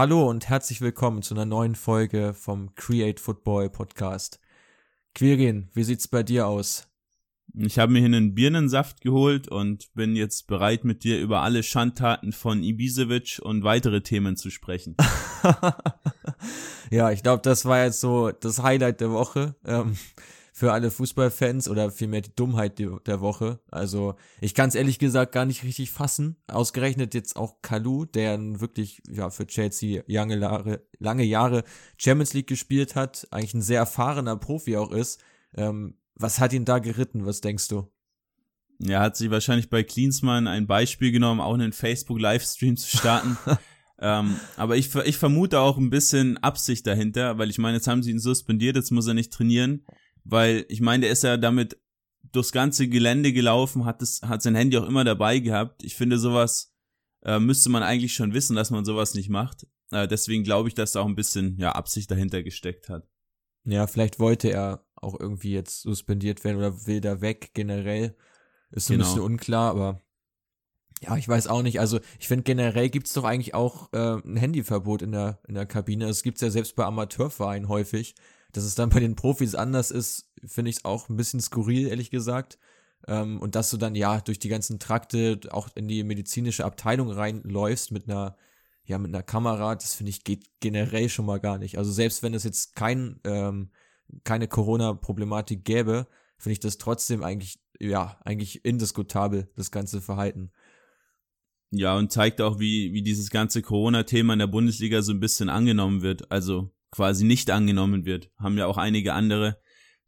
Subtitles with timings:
[0.00, 4.40] Hallo und herzlich willkommen zu einer neuen Folge vom Create Football Podcast.
[5.14, 6.88] Quirin, wie sieht's bei dir aus?
[7.52, 11.62] Ich habe mir hier einen Birnensaft geholt und bin jetzt bereit, mit dir über alle
[11.62, 14.96] Schandtaten von Ibisevic und weitere Themen zu sprechen.
[16.90, 19.54] ja, ich glaube, das war jetzt so das Highlight der Woche.
[19.66, 19.98] Ähm,
[20.60, 23.60] für alle Fußballfans oder vielmehr die Dummheit der Woche.
[23.70, 26.36] Also ich kann es ehrlich gesagt gar nicht richtig fassen.
[26.48, 31.64] Ausgerechnet jetzt auch Kalu, der wirklich ja für Chelsea lange Jahre, lange Jahre
[31.96, 35.22] Champions League gespielt hat, eigentlich ein sehr erfahrener Profi auch ist.
[35.54, 37.24] Ähm, was hat ihn da geritten?
[37.24, 37.90] Was denkst du?
[38.86, 43.38] Er hat sich wahrscheinlich bei Klinsmann ein Beispiel genommen, auch einen Facebook-Livestream zu starten.
[43.98, 48.02] ähm, aber ich, ich vermute auch ein bisschen Absicht dahinter, weil ich meine, jetzt haben
[48.02, 49.86] sie ihn suspendiert, jetzt muss er nicht trainieren
[50.24, 51.78] weil ich meine, der ist ja damit
[52.32, 55.82] durchs ganze Gelände gelaufen, hat es, hat sein Handy auch immer dabei gehabt.
[55.82, 56.74] Ich finde, sowas
[57.22, 59.66] äh, müsste man eigentlich schon wissen, dass man sowas nicht macht.
[59.90, 63.08] Äh, deswegen glaube ich, dass da auch ein bisschen ja, Absicht dahinter gesteckt hat.
[63.64, 68.16] Ja, vielleicht wollte er auch irgendwie jetzt suspendiert werden oder will da weg generell.
[68.70, 69.04] Ist so genau.
[69.04, 70.00] ein bisschen unklar, aber
[71.02, 71.80] ja, ich weiß auch nicht.
[71.80, 75.66] Also ich finde generell gibt's doch eigentlich auch äh, ein Handyverbot in der, in der
[75.66, 76.06] Kabine.
[76.06, 78.14] Das gibt's ja selbst bei Amateurvereinen häufig.
[78.52, 82.10] Dass es dann bei den Profis anders ist, finde ich auch ein bisschen skurril, ehrlich
[82.10, 82.58] gesagt.
[83.06, 87.10] Ähm, und dass du dann ja durch die ganzen Trakte auch in die medizinische Abteilung
[87.10, 88.36] reinläufst mit einer,
[88.84, 91.78] ja, mit einer Kamera, das finde ich geht generell schon mal gar nicht.
[91.78, 93.70] Also selbst wenn es jetzt kein, ähm,
[94.24, 96.06] keine Corona-Problematik gäbe,
[96.36, 100.50] finde ich das trotzdem eigentlich, ja, eigentlich indiskutabel, das ganze Verhalten.
[101.70, 105.48] Ja, und zeigt auch, wie, wie dieses ganze Corona-Thema in der Bundesliga so ein bisschen
[105.48, 106.30] angenommen wird.
[106.32, 108.30] Also quasi nicht angenommen wird.
[108.38, 109.58] Haben ja auch einige andere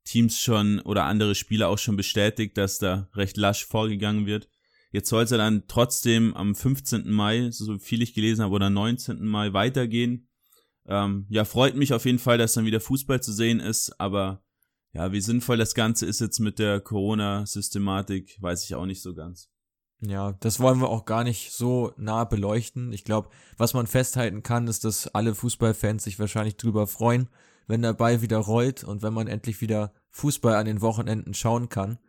[0.05, 4.48] Teams schon oder andere Spieler auch schon bestätigt, dass da recht lasch vorgegangen wird.
[4.90, 7.11] Jetzt soll es ja dann trotzdem am 15.
[7.11, 9.24] Mai, so viel ich gelesen habe, oder 19.
[9.24, 10.29] Mai weitergehen.
[10.86, 14.45] Ähm, ja, freut mich auf jeden Fall, dass dann wieder Fußball zu sehen ist, aber
[14.92, 19.14] ja, wie sinnvoll das Ganze ist jetzt mit der Corona-Systematik, weiß ich auch nicht so
[19.14, 19.52] ganz.
[20.05, 22.92] Ja, das wollen wir auch gar nicht so nah beleuchten.
[22.92, 27.29] Ich glaube, was man festhalten kann, ist, dass alle Fußballfans sich wahrscheinlich drüber freuen,
[27.68, 31.68] wenn der Ball wieder rollt und wenn man endlich wieder Fußball an den Wochenenden schauen
[31.68, 32.01] kann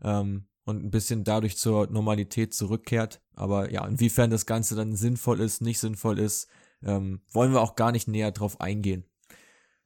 [0.00, 3.20] ähm, und ein bisschen dadurch zur Normalität zurückkehrt.
[3.34, 6.46] Aber ja, inwiefern das Ganze dann sinnvoll ist, nicht sinnvoll ist,
[6.84, 9.04] ähm, wollen wir auch gar nicht näher drauf eingehen.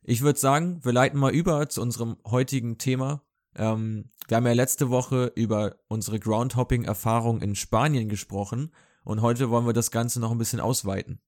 [0.03, 3.23] Ich würde sagen, wir leiten mal über zu unserem heutigen Thema
[3.57, 8.73] ähm, wir haben ja letzte Woche über unsere Groundhopping-Erfahrung in Spanien gesprochen
[9.05, 11.21] und heute wollen wir das Ganze noch ein bisschen ausweiten.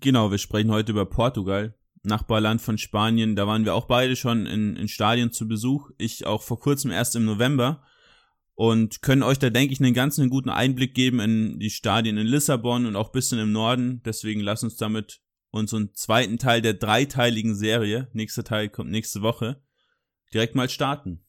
[0.00, 3.36] Genau, wir sprechen heute über Portugal, Nachbarland von Spanien.
[3.36, 5.90] Da waren wir auch beide schon in, in Stadien zu Besuch.
[5.98, 7.82] Ich auch vor kurzem erst im November
[8.54, 12.18] und können euch da, denke ich, einen ganz einen guten Einblick geben in die Stadien
[12.18, 14.02] in Lissabon und auch ein bisschen im Norden.
[14.04, 19.62] Deswegen lass uns damit unseren zweiten Teil der dreiteiligen Serie, nächster Teil kommt nächste Woche,
[20.32, 21.24] direkt mal starten.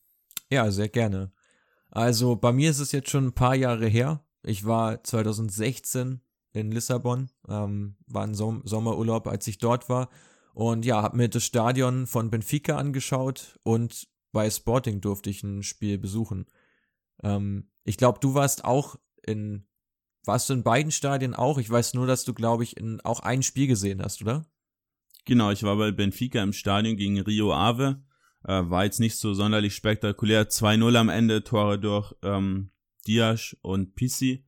[0.52, 1.32] Ja, sehr gerne.
[1.90, 4.24] Also bei mir ist es jetzt schon ein paar Jahre her.
[4.44, 6.22] Ich war 2016
[6.54, 10.10] in Lissabon, ähm, war ein Som Sommerurlaub, als ich dort war.
[10.54, 15.64] Und ja, habe mir das Stadion von Benfica angeschaut und bei Sporting durfte ich ein
[15.64, 16.46] Spiel besuchen.
[17.24, 19.66] Ähm, ich glaube, du warst auch in,
[20.26, 21.58] warst du in beiden Stadien auch?
[21.58, 24.46] Ich weiß nur, dass du, glaube ich, in auch ein Spiel gesehen hast, oder?
[25.26, 28.02] Genau, ich war bei Benfica im Stadion gegen Rio Ave.
[28.44, 30.50] Äh, war jetzt nicht so sonderlich spektakulär.
[30.50, 32.72] 2-0 am Ende, Tore durch ähm,
[33.08, 34.46] Diaz und Pisi.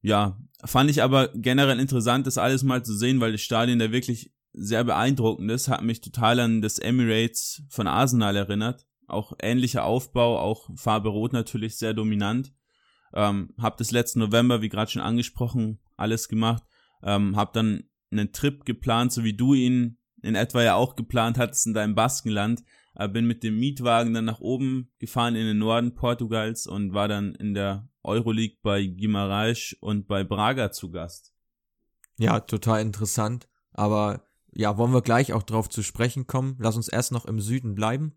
[0.00, 3.92] Ja, fand ich aber generell interessant, das alles mal zu sehen, weil das Stadion da
[3.92, 5.68] wirklich sehr beeindruckend ist.
[5.68, 8.86] Hat mich total an das Emirates von Arsenal erinnert.
[9.08, 12.52] Auch ähnlicher Aufbau, auch Farbe Rot natürlich sehr dominant.
[13.14, 16.64] Ähm, hab das letzten November, wie gerade schon angesprochen, alles gemacht.
[17.02, 21.38] Ähm, hab dann einen Trip geplant, so wie du ihn in etwa ja auch geplant
[21.38, 22.62] hattest in deinem Baskenland
[22.96, 27.08] äh, bin mit dem Mietwagen dann nach oben gefahren in den Norden Portugals und war
[27.08, 31.32] dann in der Euroleague bei Guimarães und bei Braga zu Gast.
[32.18, 33.48] Ja, total interessant.
[33.72, 36.56] Aber ja, wollen wir gleich auch drauf zu sprechen kommen.
[36.58, 38.14] Lass uns erst noch im Süden bleiben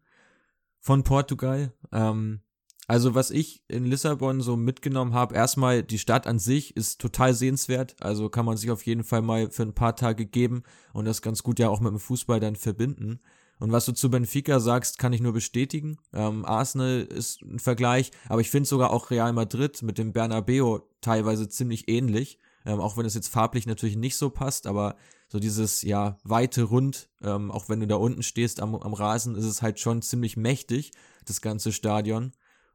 [0.80, 1.74] von Portugal.
[1.92, 2.42] Ähm,
[2.88, 7.34] also was ich in Lissabon so mitgenommen habe, erstmal die Stadt an sich ist total
[7.34, 7.96] sehenswert.
[8.00, 11.22] Also kann man sich auf jeden Fall mal für ein paar Tage geben und das
[11.22, 13.20] ganz gut ja auch mit dem Fußball dann verbinden.
[13.60, 15.98] Und was du zu Benfica sagst, kann ich nur bestätigen.
[16.14, 20.88] Ähm, Arsenal ist ein Vergleich, aber ich finde sogar auch Real Madrid mit dem Bernabeo
[21.02, 22.40] teilweise ziemlich ähnlich.
[22.66, 24.96] Ähm, auch wenn es jetzt farblich natürlich nicht so passt, aber
[25.28, 29.36] so dieses, ja, weite Rund, ähm, auch wenn du da unten stehst am, am Rasen,
[29.36, 30.92] ist es halt schon ziemlich mächtig,
[31.26, 32.32] das ganze Stadion.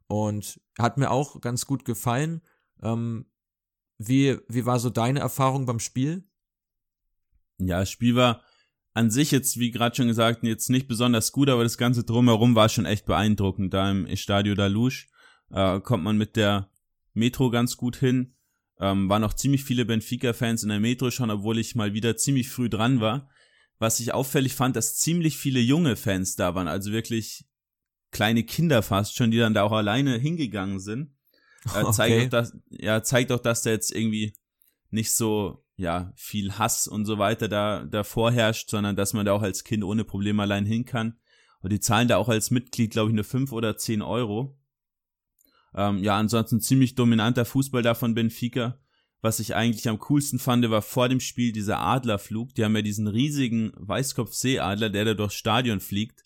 [0.07, 2.43] Und hat mir auch ganz gut gefallen.
[2.83, 3.27] Ähm,
[3.97, 6.25] wie, wie war so deine Erfahrung beim Spiel?
[7.59, 8.43] Ja, das Spiel war
[8.94, 12.55] an sich jetzt, wie gerade schon gesagt, jetzt nicht besonders gut, aber das ganze drumherum
[12.55, 13.75] war schon echt beeindruckend.
[13.75, 15.06] Da im Estadio da Luz
[15.50, 16.70] äh, kommt man mit der
[17.12, 18.35] Metro ganz gut hin.
[18.81, 22.49] Ähm, waren noch ziemlich viele Benfica-Fans in der Metro schon, obwohl ich mal wieder ziemlich
[22.49, 23.29] früh dran war.
[23.79, 27.44] Was ich auffällig fand, dass ziemlich viele junge Fans da waren, also wirklich
[28.12, 31.17] kleine Kinder fast schon, die dann da auch alleine hingegangen sind.
[31.75, 31.93] Äh, okay.
[31.93, 34.35] zeigt, auch, dass, ja, zeigt auch, dass da jetzt irgendwie
[34.91, 39.32] nicht so ja, viel Hass und so weiter da, da vorherrscht, sondern dass man da
[39.32, 41.19] auch als Kind ohne Probleme allein hin kann.
[41.61, 44.59] Und die zahlen da auch als Mitglied, glaube ich, nur fünf oder zehn Euro.
[45.75, 48.79] Ähm, ja, ansonsten ziemlich dominanter Fußball da von Benfica.
[49.21, 52.55] Was ich eigentlich am coolsten fand, war vor dem Spiel dieser Adlerflug.
[52.55, 56.23] Die haben ja diesen riesigen Weißkopfseeadler, der da durchs Stadion fliegt.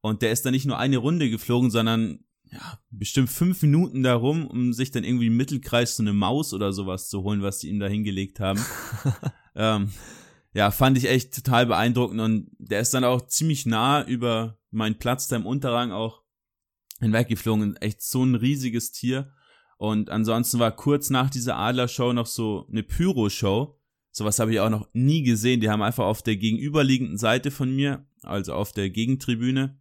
[0.00, 4.46] Und der ist da nicht nur eine Runde geflogen, sondern ja, bestimmt fünf Minuten darum,
[4.46, 7.68] um sich dann irgendwie im Mittelkreis so eine Maus oder sowas zu holen, was die
[7.68, 8.60] ihm da hingelegt haben.
[9.54, 9.90] ähm,
[10.54, 14.98] ja, fand ich echt total beeindruckend und der ist dann auch ziemlich nah über meinen
[14.98, 16.22] Platz da im Unterrang auch
[17.00, 17.76] hinweggeflogen.
[17.76, 19.32] Echt so ein riesiges Tier.
[19.76, 23.78] Und ansonsten war kurz nach dieser Adlershow noch so eine Pyro-Show.
[24.10, 25.60] Sowas habe ich auch noch nie gesehen.
[25.60, 29.78] Die haben einfach auf der gegenüberliegenden Seite von mir, also auf der Gegentribüne,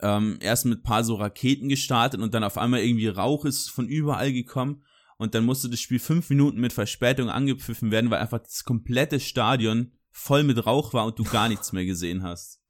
[0.00, 3.88] ähm, erst mit paar so Raketen gestartet und dann auf einmal irgendwie Rauch ist von
[3.88, 4.82] überall gekommen
[5.16, 9.20] und dann musste das Spiel fünf Minuten mit Verspätung angepfiffen werden, weil einfach das komplette
[9.20, 12.60] Stadion voll mit Rauch war und du gar nichts mehr gesehen hast.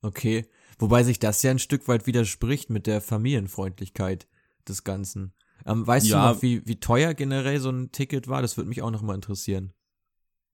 [0.00, 0.46] Okay,
[0.78, 4.28] wobei sich das ja ein Stück weit widerspricht mit der Familienfreundlichkeit
[4.68, 5.34] des Ganzen.
[5.66, 8.42] Ähm, weißt ja, du noch, wie, wie teuer generell so ein Ticket war?
[8.42, 9.72] Das würde mich auch noch mal interessieren.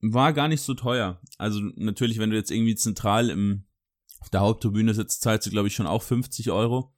[0.01, 1.21] War gar nicht so teuer.
[1.37, 3.64] Also natürlich, wenn du jetzt irgendwie zentral im
[4.25, 6.91] auf der Haupttribüne sitzt, zahlst du, glaube ich, schon auch 50 Euro.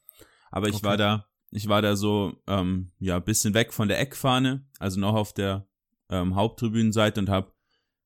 [0.50, 0.86] Aber ich okay.
[0.86, 5.14] war da, ich war da so, ähm, ja, bisschen weg von der Eckfahne, also noch
[5.14, 5.68] auf der
[6.10, 7.52] ähm, Haupttribünenseite und habe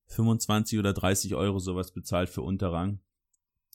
[0.08, 2.98] 25 oder 30 Euro sowas bezahlt für Unterrang.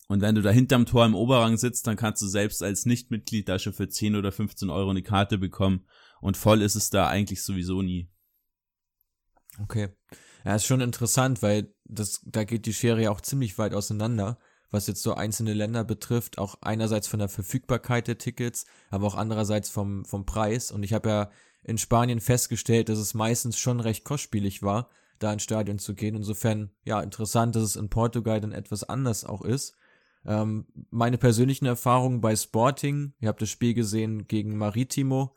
[0.10, 3.48] Und wenn du da hinterm Tor im Oberrang sitzt, dann kannst du selbst als Nichtmitglied
[3.48, 5.86] da schon für 10 oder 15 Euro eine Karte bekommen.
[6.20, 8.10] Und voll ist es da eigentlich sowieso nie.
[9.62, 9.96] Okay.
[10.44, 14.38] Ja, ist schon interessant, weil das, da geht die Schere ja auch ziemlich weit auseinander
[14.72, 19.16] was jetzt so einzelne Länder betrifft, auch einerseits von der Verfügbarkeit der Tickets, aber auch
[19.16, 20.72] andererseits vom, vom Preis.
[20.72, 21.32] Und ich habe ja
[21.64, 26.16] in Spanien festgestellt, dass es meistens schon recht kostspielig war, da ins Stadion zu gehen.
[26.16, 29.76] Insofern, ja, interessant, dass es in Portugal dann etwas anders auch ist.
[30.26, 35.34] Ähm, meine persönlichen Erfahrungen bei Sporting, ihr habt das Spiel gesehen gegen Maritimo,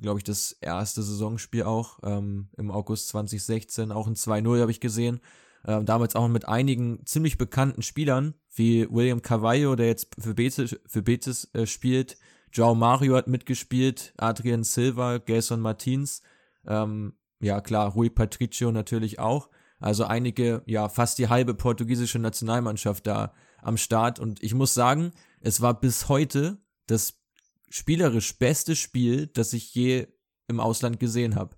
[0.00, 4.80] glaube ich, das erste Saisonspiel auch, ähm, im August 2016, auch ein 2-0 habe ich
[4.80, 5.20] gesehen.
[5.66, 10.78] Ähm, damals auch mit einigen ziemlich bekannten Spielern, wie William Carvalho, der jetzt für Betis,
[10.86, 12.18] für Betis äh, spielt.
[12.52, 16.22] João Mario hat mitgespielt, Adrian Silva, Gelson Martins,
[16.66, 19.48] ähm, ja klar, Rui Patricio natürlich auch.
[19.80, 24.18] Also einige, ja, fast die halbe portugiesische Nationalmannschaft da am Start.
[24.18, 27.20] Und ich muss sagen, es war bis heute das
[27.68, 30.06] spielerisch beste Spiel, das ich je
[30.48, 31.56] im Ausland gesehen habe.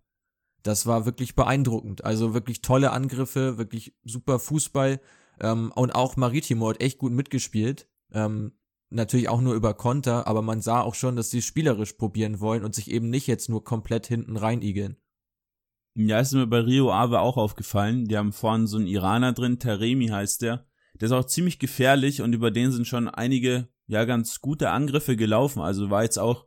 [0.67, 2.05] Das war wirklich beeindruckend.
[2.05, 5.01] Also wirklich tolle Angriffe, wirklich super Fußball.
[5.41, 7.89] Ähm, und auch Maritimo hat echt gut mitgespielt.
[8.13, 8.53] Ähm,
[8.91, 12.65] natürlich auch nur über Konter, aber man sah auch schon, dass sie spielerisch probieren wollen
[12.65, 14.97] und sich eben nicht jetzt nur komplett hinten reinigeln.
[15.95, 18.07] Ja, ist mir bei Rio Ave auch aufgefallen.
[18.07, 20.67] Die haben vorne so einen Iraner drin, Taremi heißt der.
[20.95, 25.17] Der ist auch ziemlich gefährlich und über den sind schon einige, ja, ganz gute Angriffe
[25.17, 25.63] gelaufen.
[25.63, 26.47] Also war jetzt auch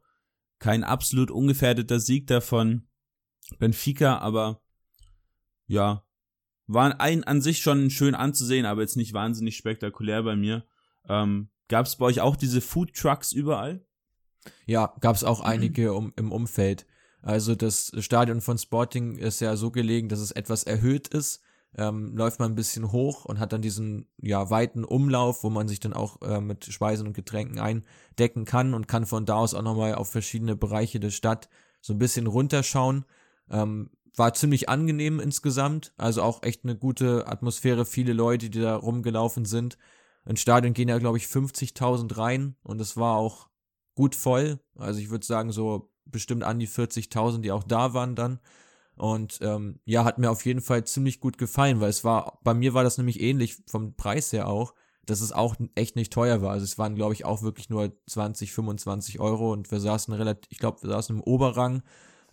[0.60, 2.89] kein absolut ungefährdeter Sieg davon
[3.58, 4.62] Benfica, aber
[5.68, 6.04] ja,
[6.68, 10.66] war ein an sich schon schön anzusehen, aber jetzt nicht wahnsinnig spektakulär bei mir.
[11.08, 13.86] Ähm, Gab es bei euch auch diese Food Trucks überall?
[14.66, 16.86] Ja, gab es auch einige um, im Umfeld.
[17.22, 21.42] Also das Stadion von Sporting ist ja so gelegen, dass es etwas erhöht ist.
[21.78, 25.68] Ähm, läuft man ein bisschen hoch und hat dann diesen ja weiten Umlauf, wo man
[25.68, 29.54] sich dann auch äh, mit Speisen und Getränken eindecken kann und kann von da aus
[29.54, 31.50] auch nochmal auf verschiedene Bereiche der Stadt
[31.82, 33.06] so ein bisschen runterschauen.
[33.50, 38.76] Ähm, war ziemlich angenehm insgesamt, also auch echt eine gute Atmosphäre, viele Leute, die da
[38.76, 39.78] rumgelaufen sind.
[40.26, 43.50] Ins Stadion gehen ja, glaube ich, 50.000 rein und es war auch
[43.96, 44.60] gut voll.
[44.76, 48.40] Also ich würde sagen, so bestimmt an die 40.000, die auch da waren dann.
[48.96, 52.54] Und ähm, ja, hat mir auf jeden Fall ziemlich gut gefallen, weil es war, bei
[52.54, 54.74] mir war das nämlich ähnlich vom Preis her auch,
[55.06, 56.52] dass es auch echt nicht teuer war.
[56.52, 60.52] Also es waren, glaube ich, auch wirklich nur 20, 25 Euro und wir saßen relativ,
[60.52, 61.82] ich glaube, wir saßen im Oberrang.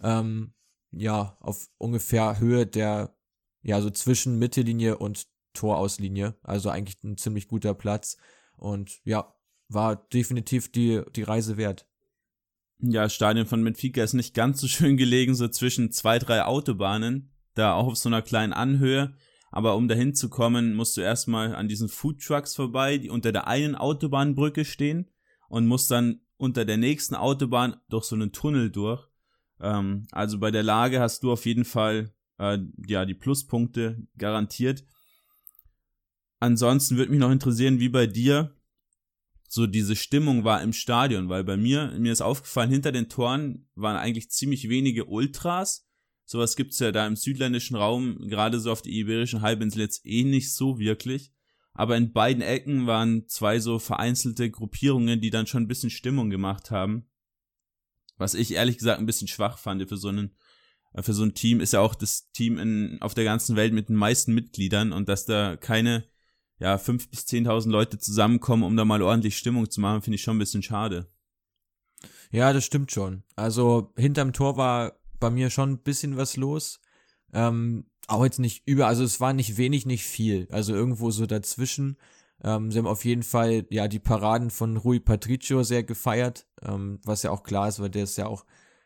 [0.03, 0.53] Ähm,
[0.99, 3.17] ja, auf ungefähr Höhe der,
[3.63, 6.35] ja, so zwischen Mittellinie und Torauslinie.
[6.43, 8.17] Also eigentlich ein ziemlich guter Platz.
[8.57, 9.35] Und ja,
[9.69, 11.89] war definitiv die, die Reise wert.
[12.79, 17.31] Ja, Stadion von Benfica ist nicht ganz so schön gelegen, so zwischen zwei, drei Autobahnen,
[17.55, 19.15] da auch auf so einer kleinen Anhöhe.
[19.51, 23.33] aber um dahin zu kommen, musst du erstmal an diesen Food Trucks vorbei, die unter
[23.33, 25.11] der einen Autobahnbrücke stehen
[25.49, 29.09] und musst dann unter der nächsten Autobahn durch so einen Tunnel durch.
[29.61, 34.85] Ähm, also bei der Lage hast du auf jeden Fall äh, ja die Pluspunkte garantiert.
[36.39, 38.55] Ansonsten würde mich noch interessieren, wie bei dir
[39.49, 43.69] so diese Stimmung war im Stadion, weil bei mir, mir ist aufgefallen, hinter den Toren
[43.75, 45.89] waren eigentlich ziemlich wenige Ultras.
[46.25, 50.25] Sowas gibt's ja da im südländischen Raum, gerade so auf der iberischen Halbinsel jetzt eh
[50.25, 51.33] nicht so wirklich.
[51.73, 56.31] Aber in beiden Ecken waren zwei so vereinzelte Gruppierungen, die dann schon ein bisschen Stimmung
[56.31, 57.07] gemacht haben.
[58.17, 60.37] Was ich ehrlich gesagt ein bisschen schwach fand für so einen,
[61.01, 63.89] für so ein Team, ist ja auch das Team in, auf der ganzen Welt mit
[63.89, 66.05] den meisten Mitgliedern und dass da keine
[66.59, 70.23] ja, fünf bis zehntausend Leute zusammenkommen, um da mal ordentlich Stimmung zu machen, finde ich
[70.23, 71.07] schon ein bisschen schade.
[72.31, 73.23] Ja, das stimmt schon.
[73.37, 76.81] Also hinterm Tor war bei mir schon ein bisschen was los.
[77.33, 80.49] Ähm, auch jetzt nicht über, also es war nicht wenig, nicht viel.
[80.51, 81.99] Also irgendwo so dazwischen.
[82.43, 87.01] Ähm, sie haben auf jeden Fall ja die Paraden von Rui Patricio sehr gefeiert, ähm,
[87.05, 88.45] was ja auch klar ist, weil der ist ja auch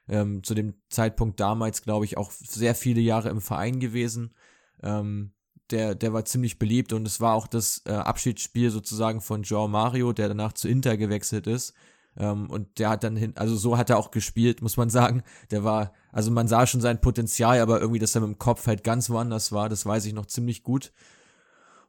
[0.09, 4.35] ähm, zu dem Zeitpunkt damals, glaube ich, auch sehr viele Jahre im Verein gewesen.
[4.83, 5.33] Ähm,
[5.71, 9.69] der, der war ziemlich beliebt und es war auch das äh, Abschiedsspiel sozusagen von Joao
[9.69, 11.75] Mario, der danach zu Inter gewechselt ist.
[12.17, 15.23] Ähm, und der hat dann hin, also so hat er auch gespielt, muss man sagen.
[15.51, 18.67] Der war, also man sah schon sein Potenzial, aber irgendwie, dass er mit dem Kopf
[18.67, 20.93] halt ganz woanders war, das weiß ich noch ziemlich gut.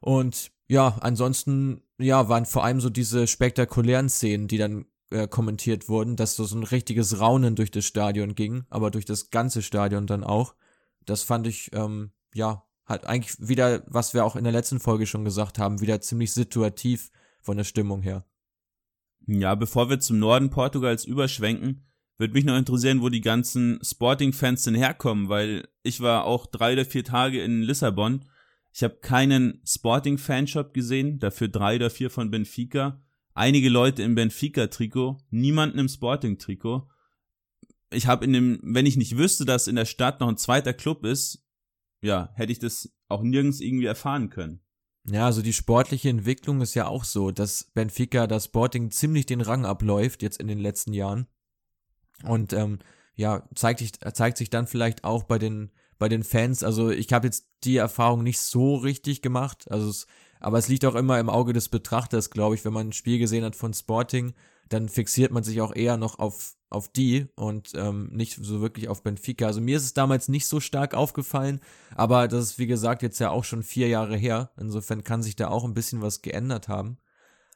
[0.00, 5.90] Und ja, ansonsten, ja, waren vor allem so diese spektakulären Szenen, die dann äh, kommentiert
[5.90, 10.06] wurden, dass so, ein richtiges Raunen durch das Stadion ging, aber durch das ganze Stadion
[10.06, 10.54] dann auch.
[11.04, 15.06] Das fand ich, ähm, ja, halt eigentlich wieder, was wir auch in der letzten Folge
[15.06, 17.10] schon gesagt haben, wieder ziemlich situativ
[17.42, 18.24] von der Stimmung her.
[19.26, 21.84] Ja, bevor wir zum Norden Portugals überschwenken,
[22.16, 26.72] würde mich noch interessieren, wo die ganzen Sporting-Fans denn herkommen, weil ich war auch drei
[26.72, 28.24] oder vier Tage in Lissabon.
[28.72, 33.02] Ich habe keinen Sporting-Fanshop gesehen, dafür drei oder vier von Benfica.
[33.34, 36.88] Einige Leute im Benfica-Trikot, niemanden im Sporting-Trikot.
[37.90, 40.72] Ich habe in dem, wenn ich nicht wüsste, dass in der Stadt noch ein zweiter
[40.72, 41.46] Club ist,
[42.00, 44.60] ja, hätte ich das auch nirgends irgendwie erfahren können.
[45.04, 49.40] Ja, also die sportliche Entwicklung ist ja auch so, dass Benfica das Sporting ziemlich den
[49.40, 51.26] Rang abläuft jetzt in den letzten Jahren.
[52.24, 52.78] Und ähm,
[53.14, 55.72] ja, zeigt sich, zeigt sich dann vielleicht auch bei den,
[56.02, 56.64] bei den Fans.
[56.64, 59.70] Also ich habe jetzt die Erfahrung nicht so richtig gemacht.
[59.70, 60.08] Also es,
[60.40, 63.20] aber es liegt auch immer im Auge des Betrachters, glaube ich, wenn man ein Spiel
[63.20, 64.34] gesehen hat von Sporting,
[64.68, 68.88] dann fixiert man sich auch eher noch auf, auf die und ähm, nicht so wirklich
[68.88, 69.46] auf Benfica.
[69.46, 71.60] Also mir ist es damals nicht so stark aufgefallen,
[71.94, 74.50] aber das ist wie gesagt jetzt ja auch schon vier Jahre her.
[74.58, 76.98] Insofern kann sich da auch ein bisschen was geändert haben.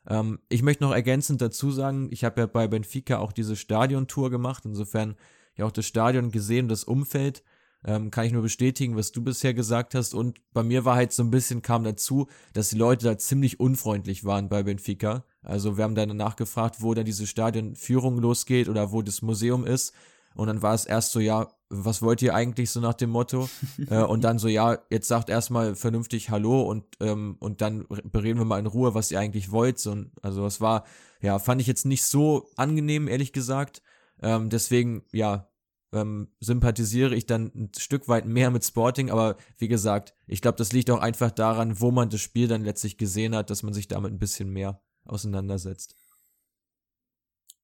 [0.06, 4.30] Ähm, ich möchte noch ergänzend dazu sagen, ich habe ja bei Benfica auch diese Stadiontour
[4.30, 5.16] gemacht, insofern
[5.56, 7.42] ja auch das Stadion gesehen, das Umfeld.
[7.86, 10.12] Ähm, kann ich nur bestätigen, was du bisher gesagt hast.
[10.12, 13.60] Und bei mir war halt so ein bisschen kam dazu, dass die Leute da ziemlich
[13.60, 15.24] unfreundlich waren bei Benfica.
[15.42, 19.94] Also wir haben dann nachgefragt, wo dann diese Stadionführung losgeht oder wo das Museum ist.
[20.34, 23.48] Und dann war es erst so, ja, was wollt ihr eigentlich so nach dem Motto?
[23.90, 28.38] äh, und dann so, ja, jetzt sagt erstmal vernünftig Hallo und, ähm, und dann bereden
[28.38, 29.78] wir mal in Ruhe, was ihr eigentlich wollt.
[29.78, 30.84] So, also es war,
[31.22, 33.82] ja, fand ich jetzt nicht so angenehm, ehrlich gesagt.
[34.20, 35.48] Ähm, deswegen, ja,
[35.96, 40.58] ähm, sympathisiere ich dann ein Stück weit mehr mit Sporting, aber wie gesagt, ich glaube,
[40.58, 43.74] das liegt auch einfach daran, wo man das Spiel dann letztlich gesehen hat, dass man
[43.74, 45.96] sich damit ein bisschen mehr auseinandersetzt.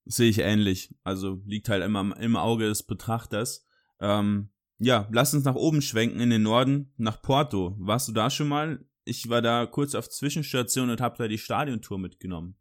[0.04, 0.94] Sehe ich ähnlich.
[1.04, 3.66] Also liegt halt immer im Auge des Betrachters.
[4.00, 7.76] Ähm, ja, lass uns nach oben schwenken in den Norden, nach Porto.
[7.78, 8.84] Warst du da schon mal?
[9.04, 12.56] Ich war da kurz auf Zwischenstation und habe da die Stadiontour mitgenommen.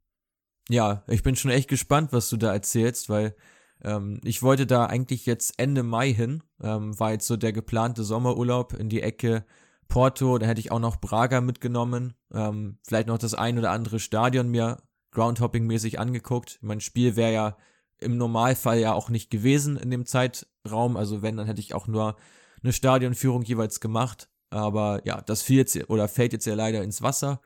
[0.70, 3.36] Ja, ich bin schon echt gespannt, was du da erzählst, weil
[3.83, 8.03] ähm, ich wollte da eigentlich jetzt Ende Mai hin, ähm, war jetzt so der geplante
[8.03, 9.45] Sommerurlaub in die Ecke
[9.88, 14.00] Porto, da hätte ich auch noch Braga mitgenommen, ähm, vielleicht noch das ein oder andere
[14.00, 14.77] Stadion mir
[15.13, 16.59] Groundhopping-mäßig angeguckt.
[16.61, 17.57] Mein Spiel wäre ja
[18.00, 21.88] im Normalfall ja auch nicht gewesen in dem Zeitraum, also wenn, dann hätte ich auch
[21.88, 22.15] nur
[22.63, 24.29] eine Stadionführung jeweils gemacht.
[24.50, 27.41] Aber ja, das fiel jetzt oder fällt jetzt ja leider ins Wasser.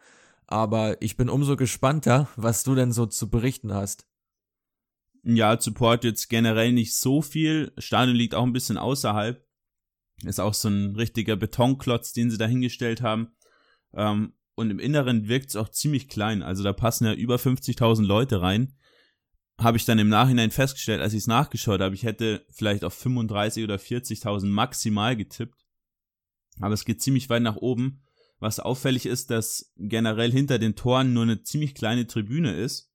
[0.47, 4.07] Aber ich bin umso gespannter, was du denn so zu berichten hast.
[5.27, 7.74] Ja, Support jetzt generell nicht so viel.
[7.79, 9.44] Stadion liegt auch ein bisschen außerhalb.
[10.24, 13.36] Ist auch so ein richtiger Betonklotz, den sie da hingestellt haben.
[13.94, 16.44] Ähm, und im Inneren wirkt es auch ziemlich klein.
[16.44, 18.77] Also da passen ja über 50.000 Leute rein.
[19.58, 22.94] Habe ich dann im Nachhinein festgestellt, als ich es nachgeschaut habe, ich hätte vielleicht auf
[22.94, 25.65] 35 oder 40.000 maximal getippt.
[26.60, 28.03] Aber es geht ziemlich weit nach oben.
[28.39, 32.91] Was auffällig ist, dass generell hinter den Toren nur eine ziemlich kleine Tribüne ist.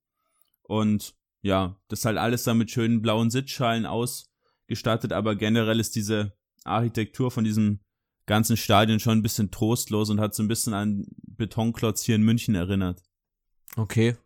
[0.62, 5.96] Und ja, das ist halt alles da mit schönen blauen Sitzschalen ausgestattet, aber generell ist
[5.96, 6.32] diese
[6.64, 7.80] Architektur von diesem
[8.26, 12.22] ganzen Stadion schon ein bisschen trostlos und hat so ein bisschen an Betonklotz hier in
[12.22, 13.02] München erinnert.
[13.76, 14.16] Okay.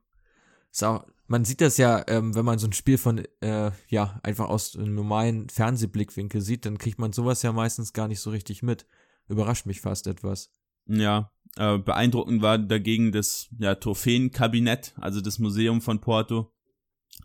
[0.70, 4.20] Ist auch, man sieht das ja, ähm, wenn man so ein Spiel von, äh, ja,
[4.22, 8.30] einfach aus einem normalen Fernsehblickwinkel sieht, dann kriegt man sowas ja meistens gar nicht so
[8.30, 8.86] richtig mit.
[9.28, 10.52] Überrascht mich fast etwas.
[10.86, 16.53] Ja, äh, beeindruckend war dagegen das ja, Trophäenkabinett, also das Museum von Porto.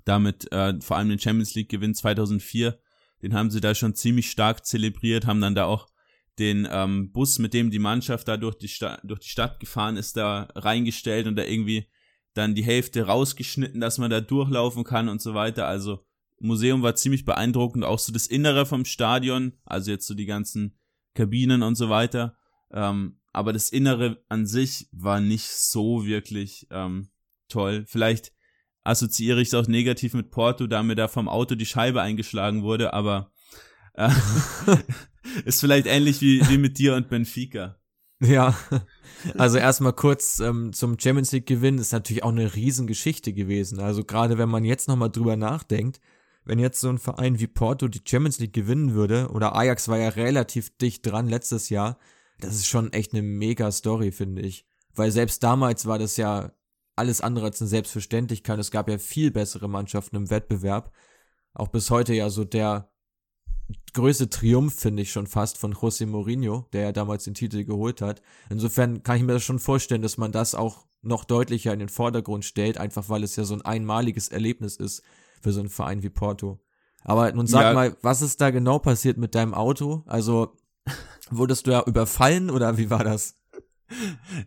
[0.05, 2.79] Damit äh, vor allem den Champions League Gewinn 2004.
[3.22, 5.88] Den haben sie da schon ziemlich stark zelebriert, haben dann da auch
[6.39, 9.98] den ähm, Bus, mit dem die Mannschaft da durch die, Sta durch die Stadt gefahren
[9.98, 11.88] ist, da reingestellt und da irgendwie
[12.34, 15.67] dann die Hälfte rausgeschnitten, dass man da durchlaufen kann und so weiter.
[15.67, 16.05] Also
[16.39, 20.77] Museum war ziemlich beeindruckend, auch so das Innere vom Stadion, also jetzt so die ganzen
[21.13, 22.38] Kabinen und so weiter.
[22.72, 27.10] Ähm, aber das Innere an sich war nicht so wirklich ähm,
[27.50, 27.84] toll.
[27.88, 28.31] Vielleicht
[28.84, 32.64] assoziiere ich es auch negativ mit Porto, da mir da vom Auto die Scheibe eingeschlagen
[32.64, 33.32] wurde, aber
[33.94, 34.10] äh,
[35.46, 37.76] ist vielleicht ähnlich wie, wie mit dir und Benfica.
[38.22, 38.58] Ja,
[39.38, 43.80] also erstmal kurz ähm, zum Champions League Gewinn ist natürlich auch eine Riesengeschichte gewesen.
[43.80, 46.02] Also gerade wenn man jetzt nochmal drüber nachdenkt,
[46.44, 49.98] wenn jetzt so ein Verein wie Porto die Champions League gewinnen würde, oder Ajax war
[49.98, 51.98] ja relativ dicht dran letztes Jahr,
[52.40, 54.66] das ist schon echt eine mega Story, finde ich.
[54.94, 56.52] Weil selbst damals war das ja
[57.00, 58.60] alles andere als eine Selbstverständlichkeit.
[58.60, 60.91] Es gab ja viel bessere Mannschaften im Wettbewerb.
[61.53, 62.91] Auch bis heute ja so der
[63.94, 68.01] größte Triumph, finde ich schon fast, von José Mourinho, der ja damals den Titel geholt
[68.01, 68.22] hat.
[68.50, 71.89] Insofern kann ich mir das schon vorstellen, dass man das auch noch deutlicher in den
[71.89, 75.03] Vordergrund stellt, einfach weil es ja so ein einmaliges Erlebnis ist
[75.41, 76.60] für so einen Verein wie Porto.
[77.03, 77.74] Aber nun sag ja.
[77.74, 80.03] mal, was ist da genau passiert mit deinem Auto?
[80.06, 80.58] Also,
[81.32, 83.36] wurdest du ja überfallen oder wie war das?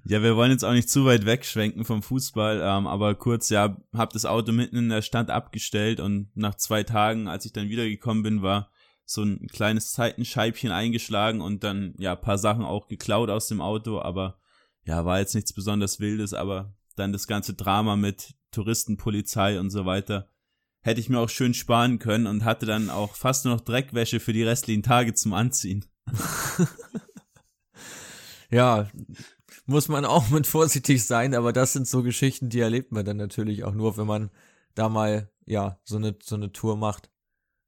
[0.04, 3.76] Ja, wir wollen jetzt auch nicht zu weit wegschwenken vom Fußball, ähm, aber kurz, ja,
[3.92, 7.68] hab das Auto mitten in der Stadt abgestellt und nach zwei Tagen, als ich dann
[7.68, 8.70] wiedergekommen bin, war
[9.04, 14.00] so ein kleines Zeitenscheibchen eingeschlagen und dann ja paar Sachen auch geklaut aus dem Auto,
[14.00, 14.38] aber
[14.84, 19.86] ja, war jetzt nichts besonders Wildes, aber dann das ganze Drama mit Touristenpolizei und so
[19.86, 20.28] weiter
[20.82, 24.20] hätte ich mir auch schön sparen können und hatte dann auch fast nur noch Dreckwäsche
[24.20, 25.84] für die restlichen Tage zum Anziehen.
[28.50, 28.88] ja,
[29.66, 33.16] muss man auch mit vorsichtig sein, aber das sind so Geschichten, die erlebt man dann
[33.16, 34.30] natürlich auch nur, wenn man
[34.74, 37.10] da mal ja so eine so eine Tour macht.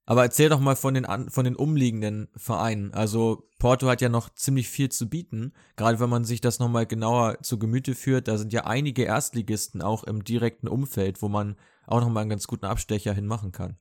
[0.07, 2.93] Aber erzähl doch mal von den, von den umliegenden Vereinen.
[2.93, 6.85] Also Porto hat ja noch ziemlich viel zu bieten, gerade wenn man sich das nochmal
[6.85, 8.29] genauer zu Gemüte führt.
[8.29, 12.47] Da sind ja einige Erstligisten auch im direkten Umfeld, wo man auch nochmal einen ganz
[12.47, 13.79] guten Abstecher hinmachen kann.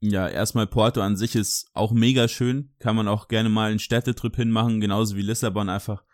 [0.00, 2.74] Ja, erstmal Porto an sich ist auch mega schön.
[2.80, 5.68] Kann man auch gerne mal einen Städtetrip hinmachen, genauso wie Lissabon.
[5.68, 6.04] Einfach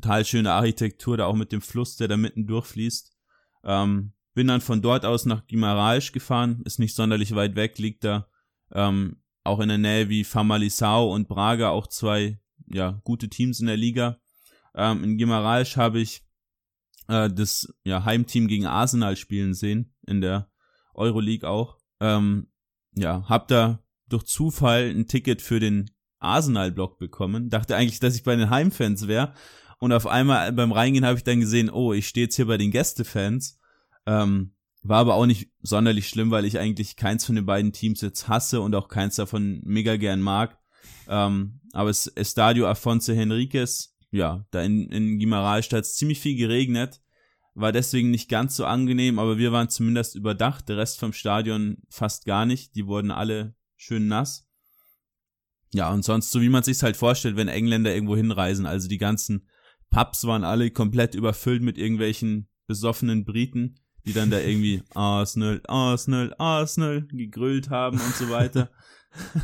[0.00, 3.12] total schöne Architektur, da auch mit dem Fluss, der da mitten durchfließt.
[3.64, 8.04] Ähm, bin dann von dort aus nach Guimarães gefahren, ist nicht sonderlich weit weg, liegt
[8.04, 8.28] da
[8.72, 13.66] ähm, auch in der Nähe wie Famalisao und Braga, auch zwei ja, gute Teams in
[13.66, 14.20] der Liga.
[14.74, 16.22] Ähm, in Gimaralsch habe ich
[17.08, 20.50] äh, das ja, Heimteam gegen Arsenal spielen sehen, in der
[20.94, 21.78] Euroleague auch.
[22.00, 22.48] Ähm,
[22.94, 27.50] ja, hab da durch Zufall ein Ticket für den Arsenal-Block bekommen.
[27.50, 29.34] Dachte eigentlich, dass ich bei den Heimfans wäre.
[29.78, 32.58] Und auf einmal beim Reingehen habe ich dann gesehen, oh, ich stehe jetzt hier bei
[32.58, 33.58] den Gästefans.
[34.06, 38.00] Ähm, war aber auch nicht sonderlich schlimm, weil ich eigentlich keins von den beiden Teams
[38.00, 40.58] jetzt hasse und auch keins davon mega gern mag.
[41.08, 46.36] Ähm, aber es Estadio Afonso Henriquez, ja, da in, in Guimarães hat es ziemlich viel
[46.36, 47.00] geregnet,
[47.54, 51.78] war deswegen nicht ganz so angenehm, aber wir waren zumindest überdacht, der Rest vom Stadion
[51.90, 54.46] fast gar nicht, die wurden alle schön nass.
[55.74, 58.96] Ja, und sonst, so wie man sich's halt vorstellt, wenn Engländer irgendwo hinreisen, also die
[58.96, 59.46] ganzen
[59.90, 66.34] Pubs waren alle komplett überfüllt mit irgendwelchen besoffenen Briten die dann da irgendwie Arsenal, Arsenal,
[66.38, 68.70] Arsenal gegrüllt haben und so weiter.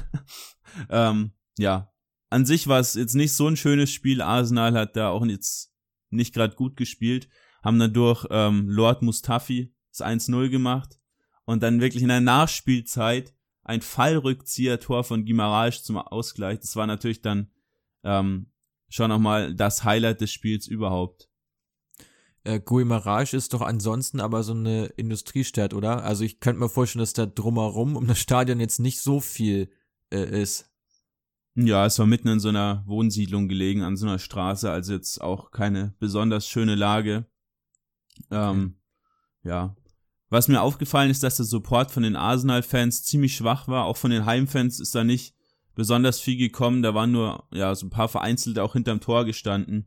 [0.90, 1.92] ähm, ja,
[2.30, 4.22] an sich war es jetzt nicht so ein schönes Spiel.
[4.22, 5.72] Arsenal hat da auch jetzt
[6.11, 7.28] nicht gerade gut gespielt,
[7.62, 10.98] haben dann durch ähm, Lord Mustafi das 1-0 gemacht
[11.44, 16.61] und dann wirklich in der Nachspielzeit ein Fallrückzieher-Tor von Gimaraes zum Ausgleich.
[16.61, 17.50] Das war natürlich dann
[18.02, 18.50] ähm,
[18.94, 21.28] schon nochmal das Highlight des Spiels überhaupt.
[22.44, 26.04] Äh, Guimarães ist doch ansonsten aber so eine Industriestadt, oder?
[26.04, 29.68] Also ich könnte mir vorstellen, dass da drumherum um das Stadion jetzt nicht so viel
[30.12, 30.70] äh, ist.
[31.57, 35.20] Ja, es war mitten in so einer Wohnsiedlung gelegen, an so einer Straße, also jetzt
[35.20, 37.26] auch keine besonders schöne Lage.
[38.30, 38.76] Ähm,
[39.40, 39.48] okay.
[39.48, 39.76] Ja.
[40.28, 43.87] Was mir aufgefallen ist, dass der Support von den Arsenal-Fans ziemlich schwach war.
[43.87, 45.35] Auch von den Heimfans ist da nicht
[45.75, 46.83] besonders viel gekommen.
[46.83, 49.87] Da waren nur, ja, so ein paar Vereinzelte auch hinterm Tor gestanden.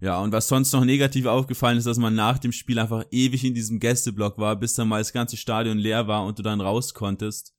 [0.00, 3.44] Ja, und was sonst noch negativ aufgefallen ist, dass man nach dem Spiel einfach ewig
[3.44, 6.60] in diesem Gästeblock war, bis dann mal das ganze Stadion leer war und du dann
[6.60, 7.54] raus konntest.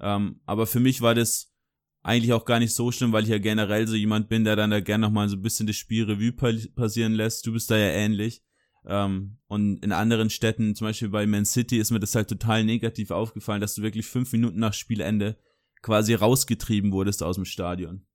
[0.00, 1.52] Ähm, aber für mich war das
[2.02, 4.70] eigentlich auch gar nicht so schlimm, weil ich ja generell so jemand bin, der dann
[4.70, 6.32] da gerne nochmal so ein bisschen das Spiel Revue
[6.74, 7.46] passieren lässt.
[7.46, 8.42] Du bist da ja ähnlich.
[8.84, 12.64] Ähm, und in anderen Städten, zum Beispiel bei Man City, ist mir das halt total
[12.64, 15.36] negativ aufgefallen, dass du wirklich fünf Minuten nach Spielende
[15.82, 18.06] quasi rausgetrieben wurdest aus dem Stadion.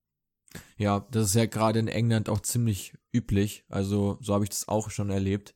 [0.77, 3.63] Ja, das ist ja gerade in England auch ziemlich üblich.
[3.69, 5.55] Also so habe ich das auch schon erlebt,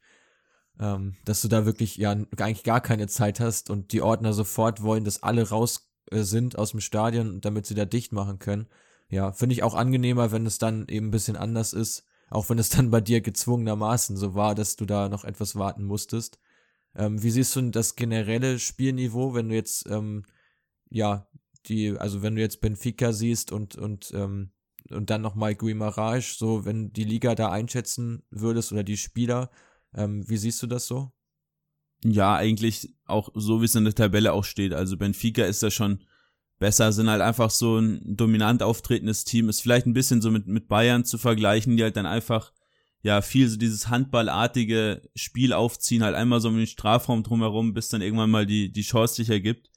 [0.79, 4.81] ähm, dass du da wirklich ja eigentlich gar keine Zeit hast und die Ordner sofort
[4.81, 8.67] wollen, dass alle raus äh, sind aus dem Stadion, damit sie da dicht machen können.
[9.09, 12.59] Ja, finde ich auch angenehmer, wenn es dann eben ein bisschen anders ist, auch wenn
[12.59, 16.39] es dann bei dir gezwungenermaßen so war, dass du da noch etwas warten musstest.
[16.95, 20.23] Ähm, wie siehst du das generelle Spielniveau, wenn du jetzt ähm,
[20.89, 21.27] ja
[21.69, 24.51] die, also wenn du jetzt Benfica siehst und und ähm,
[24.89, 29.49] und dann nochmal Guimarães, so wenn die Liga da einschätzen würdest oder die Spieler,
[29.93, 31.12] ähm, wie siehst du das so?
[32.04, 34.73] Ja, eigentlich auch so, wie es in der Tabelle auch steht.
[34.73, 36.04] Also Benfica ist da schon
[36.60, 39.49] besser, sind halt einfach so ein dominant auftretendes Team.
[39.49, 42.54] Ist vielleicht ein bisschen so mit, mit Bayern zu vergleichen, die halt dann einfach
[43.01, 47.88] ja viel so dieses handballartige Spiel aufziehen, halt einmal so um den Strafraum drumherum, bis
[47.88, 49.71] dann irgendwann mal die, die Chance sich ergibt.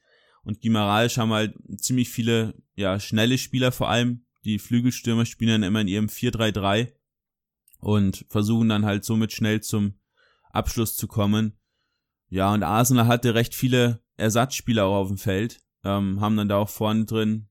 [0.48, 4.24] Und Guimaraes haben halt ziemlich viele, ja, schnelle Spieler vor allem.
[4.46, 6.90] Die Flügelstürmer spielen dann immer in ihrem 4-3-3
[7.80, 10.00] und versuchen dann halt somit schnell zum
[10.50, 11.58] Abschluss zu kommen.
[12.30, 16.56] Ja, und Arsenal hatte recht viele Ersatzspieler auch auf dem Feld, ähm, haben dann da
[16.56, 17.50] auch vorne drin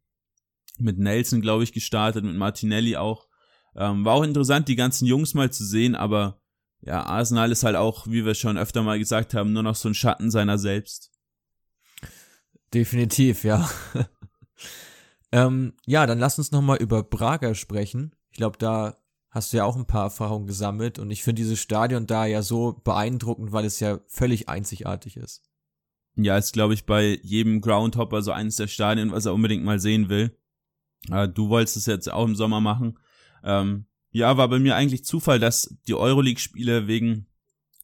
[0.80, 3.28] mit Nelson, glaube ich, gestartet, mit Martinelli auch.
[3.76, 6.42] Ähm, war auch interessant, die ganzen Jungs mal zu sehen, aber
[6.82, 9.88] ja, Arsenal ist halt auch, wie wir schon öfter mal gesagt haben, nur noch so
[9.88, 11.12] ein Schatten seiner selbst.
[12.74, 13.70] Definitiv, ja.
[15.32, 18.14] ähm, ja, dann lass uns nochmal über Braga sprechen.
[18.32, 18.98] Ich glaube, da
[19.30, 22.42] hast du ja auch ein paar Erfahrungen gesammelt und ich finde dieses Stadion da ja
[22.42, 25.44] so beeindruckend, weil es ja völlig einzigartig ist.
[26.16, 29.80] Ja, ist glaube ich bei jedem Groundhopper so eines der Stadien, was er unbedingt mal
[29.80, 30.36] sehen will.
[31.12, 32.98] Äh, du wolltest es jetzt auch im Sommer machen.
[33.44, 37.28] Ähm, ja, war bei mir eigentlich Zufall, dass die Euroleague-Spiele wegen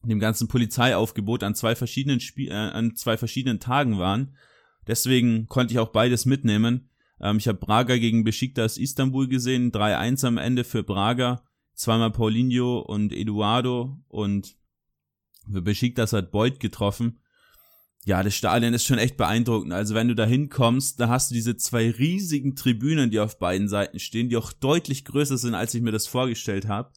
[0.04, 4.36] dem ganzen Polizeiaufgebot an zwei verschiedenen Spie äh, an zwei verschiedenen Tagen waren.
[4.88, 6.90] Deswegen konnte ich auch beides mitnehmen.
[7.22, 11.44] Ähm, ich habe Braga gegen Besiktas Istanbul gesehen, 3-1 am Ende für Braga,
[11.74, 14.56] zweimal Paulinho und Eduardo und
[15.52, 17.20] für Besiktas hat Beuth getroffen.
[18.06, 19.72] Ja, das Stadion ist schon echt beeindruckend.
[19.72, 23.70] Also wenn du da hinkommst, da hast du diese zwei riesigen Tribünen, die auf beiden
[23.70, 26.92] Seiten stehen, die auch deutlich größer sind, als ich mir das vorgestellt habe.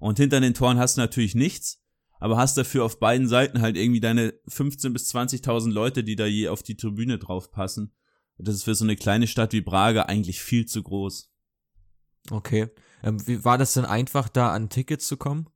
[0.00, 1.80] Und hinter den Toren hast du natürlich nichts,
[2.20, 6.26] aber hast dafür auf beiden Seiten halt irgendwie deine 15 bis 20.000 Leute, die da
[6.26, 7.92] je auf die Tribüne drauf passen.
[8.38, 11.30] Das ist für so eine kleine Stadt wie Braga eigentlich viel zu groß.
[12.30, 12.68] Okay.
[13.02, 15.48] Ähm, wie war das denn einfach, da an Tickets zu kommen?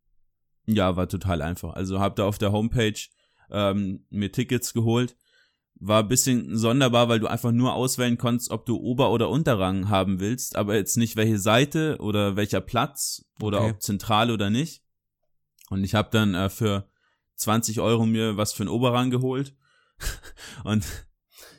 [0.66, 1.75] Ja, war total einfach.
[1.75, 2.98] Also hab da auf der Homepage
[3.51, 5.16] ähm, mir Tickets geholt.
[5.75, 9.88] War ein bisschen sonderbar, weil du einfach nur auswählen konntest, ob du Ober- oder Unterrang
[9.88, 13.70] haben willst, aber jetzt nicht welche Seite oder welcher Platz oder okay.
[13.70, 14.82] ob zentral oder nicht.
[15.73, 16.87] Und ich habe dann äh, für
[17.37, 19.57] 20 Euro mir was für einen Oberrang geholt.
[20.65, 20.85] und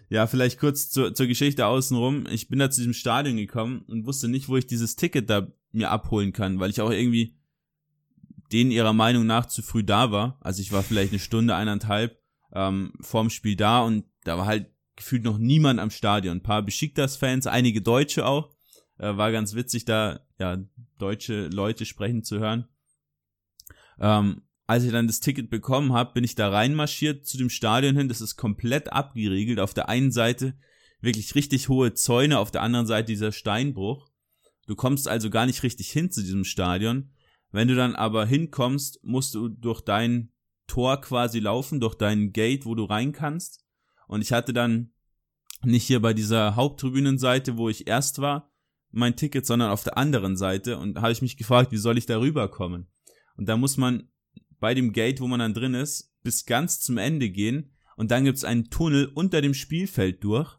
[0.08, 2.28] ja, vielleicht kurz zur, zur Geschichte außenrum.
[2.30, 5.48] Ich bin da zu diesem Stadion gekommen und wusste nicht, wo ich dieses Ticket da
[5.72, 7.36] mir abholen kann, weil ich auch irgendwie
[8.52, 10.38] denen ihrer Meinung nach zu früh da war.
[10.42, 12.22] Also ich war vielleicht eine Stunde, eineinhalb
[12.54, 16.38] ähm, vorm Spiel da und da war halt gefühlt noch niemand am Stadion.
[16.38, 18.54] Ein paar Besiktas-Fans, einige Deutsche auch.
[19.00, 20.60] Äh, war ganz witzig, da ja
[21.00, 22.68] deutsche Leute sprechen zu hören.
[24.00, 27.96] Ähm, als ich dann das Ticket bekommen habe, bin ich da reinmarschiert zu dem Stadion
[27.96, 28.08] hin.
[28.08, 29.60] Das ist komplett abgeriegelt.
[29.60, 30.56] Auf der einen Seite
[31.02, 34.10] wirklich richtig hohe Zäune, auf der anderen Seite dieser Steinbruch.
[34.66, 37.12] Du kommst also gar nicht richtig hin zu diesem Stadion.
[37.52, 40.32] Wenn du dann aber hinkommst, musst du durch dein
[40.66, 43.66] Tor quasi laufen, durch dein Gate, wo du rein kannst.
[44.08, 44.94] Und ich hatte dann
[45.62, 48.52] nicht hier bei dieser Haupttribünenseite, wo ich erst war,
[48.92, 50.78] mein Ticket, sondern auf der anderen Seite.
[50.78, 52.88] Und habe ich mich gefragt, wie soll ich da rüberkommen?
[53.38, 54.10] Und da muss man
[54.60, 58.24] bei dem Gate, wo man dann drin ist, bis ganz zum Ende gehen und dann
[58.24, 60.56] gibt's einen Tunnel unter dem Spielfeld durch,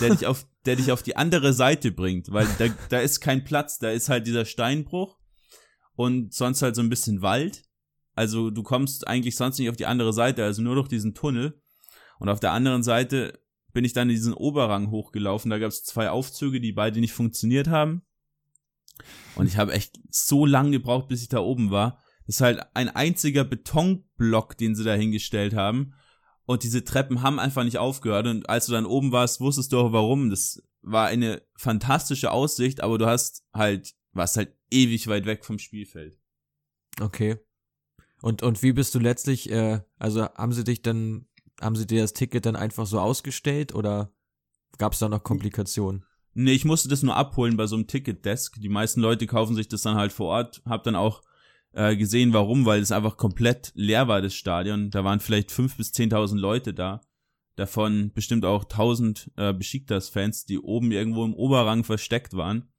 [0.00, 3.44] der dich auf, der dich auf die andere Seite bringt, weil da, da ist kein
[3.44, 5.18] Platz, da ist halt dieser Steinbruch
[5.94, 7.64] und sonst halt so ein bisschen Wald.
[8.14, 11.60] Also du kommst eigentlich sonst nicht auf die andere Seite, also nur durch diesen Tunnel.
[12.18, 13.40] Und auf der anderen Seite
[13.72, 15.50] bin ich dann in diesen Oberrang hochgelaufen.
[15.50, 18.02] Da gab's zwei Aufzüge, die beide nicht funktioniert haben.
[19.36, 22.02] Und ich habe echt so lang gebraucht, bis ich da oben war.
[22.28, 25.94] Ist halt ein einziger Betonblock, den sie da hingestellt haben.
[26.44, 28.26] Und diese Treppen haben einfach nicht aufgehört.
[28.26, 30.30] Und als du dann oben warst, wusstest du auch warum.
[30.30, 35.58] Das war eine fantastische Aussicht, aber du hast halt, warst halt ewig weit weg vom
[35.58, 36.18] Spielfeld.
[37.00, 37.38] Okay.
[38.20, 41.26] Und, und wie bist du letztlich, äh, also haben sie dich dann,
[41.60, 44.12] haben sie dir das Ticket dann einfach so ausgestellt oder
[44.76, 46.04] gab es da noch Komplikationen?
[46.34, 48.60] Nee, ich musste das nur abholen bei so einem Ticketdesk.
[48.60, 50.62] Die meisten Leute kaufen sich das dann halt vor Ort.
[50.66, 51.22] Hab dann auch
[51.72, 54.90] äh, gesehen, warum, weil es einfach komplett leer war, das Stadion.
[54.90, 57.00] Da waren vielleicht fünf bis zehntausend Leute da.
[57.56, 62.72] Davon bestimmt auch tausend äh, Besiktas-Fans, die oben irgendwo im Oberrang versteckt waren.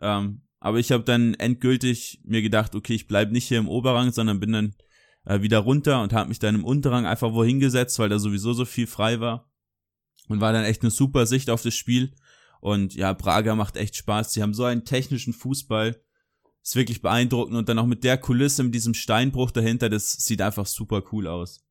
[0.00, 4.12] Ähm, aber ich habe dann endgültig mir gedacht, okay, ich bleib nicht hier im Oberrang,
[4.12, 4.74] sondern bin dann
[5.24, 8.52] äh, wieder runter und habe mich dann im Unterrang einfach wohin gesetzt, weil da sowieso
[8.52, 9.50] so viel frei war.
[10.28, 12.14] Und war dann echt eine super Sicht auf das Spiel.
[12.60, 14.32] Und ja, Braga macht echt Spaß.
[14.32, 16.00] Sie haben so einen technischen Fußball.
[16.62, 17.56] Ist wirklich beeindruckend.
[17.56, 21.26] Und dann auch mit der Kulisse, mit diesem Steinbruch dahinter, das sieht einfach super cool
[21.26, 21.64] aus.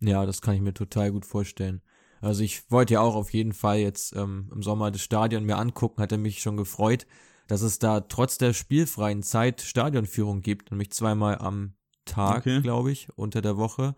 [0.00, 1.82] Ja, das kann ich mir total gut vorstellen.
[2.20, 5.56] Also ich wollte ja auch auf jeden Fall jetzt ähm, im Sommer das Stadion mir
[5.56, 7.06] angucken, hatte mich schon gefreut,
[7.46, 11.74] dass es da trotz der spielfreien Zeit Stadionführung gibt, nämlich zweimal am
[12.04, 12.60] Tag, okay.
[12.60, 13.94] glaube ich, unter der Woche.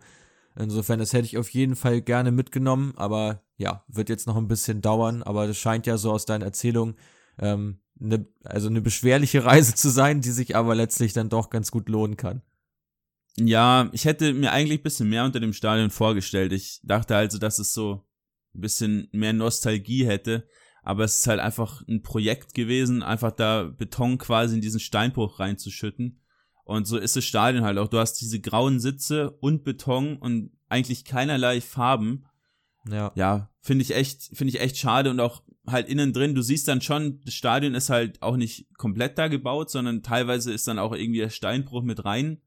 [0.55, 4.47] Insofern, das hätte ich auf jeden Fall gerne mitgenommen, aber ja, wird jetzt noch ein
[4.47, 6.95] bisschen dauern, aber das scheint ja so aus deinen Erzählungen,
[7.39, 11.71] ähm, ne, also eine beschwerliche Reise zu sein, die sich aber letztlich dann doch ganz
[11.71, 12.41] gut lohnen kann.
[13.37, 16.53] Ja, ich hätte mir eigentlich ein bisschen mehr unter dem Stadion vorgestellt.
[16.53, 18.05] Ich dachte also, dass es so
[18.53, 20.47] ein bisschen mehr Nostalgie hätte,
[20.83, 25.39] aber es ist halt einfach ein Projekt gewesen, einfach da Beton quasi in diesen Steinbruch
[25.39, 26.19] reinzuschütten.
[26.65, 27.87] Und so ist das Stadion halt auch.
[27.87, 32.25] Du hast diese grauen Sitze und Beton und eigentlich keinerlei Farben.
[32.87, 33.11] Ja.
[33.15, 36.67] Ja, finde ich echt, finde ich echt schade und auch halt innen drin, du siehst
[36.67, 40.79] dann schon, das Stadion ist halt auch nicht komplett da gebaut, sondern teilweise ist dann
[40.79, 42.41] auch irgendwie der Steinbruch mit rein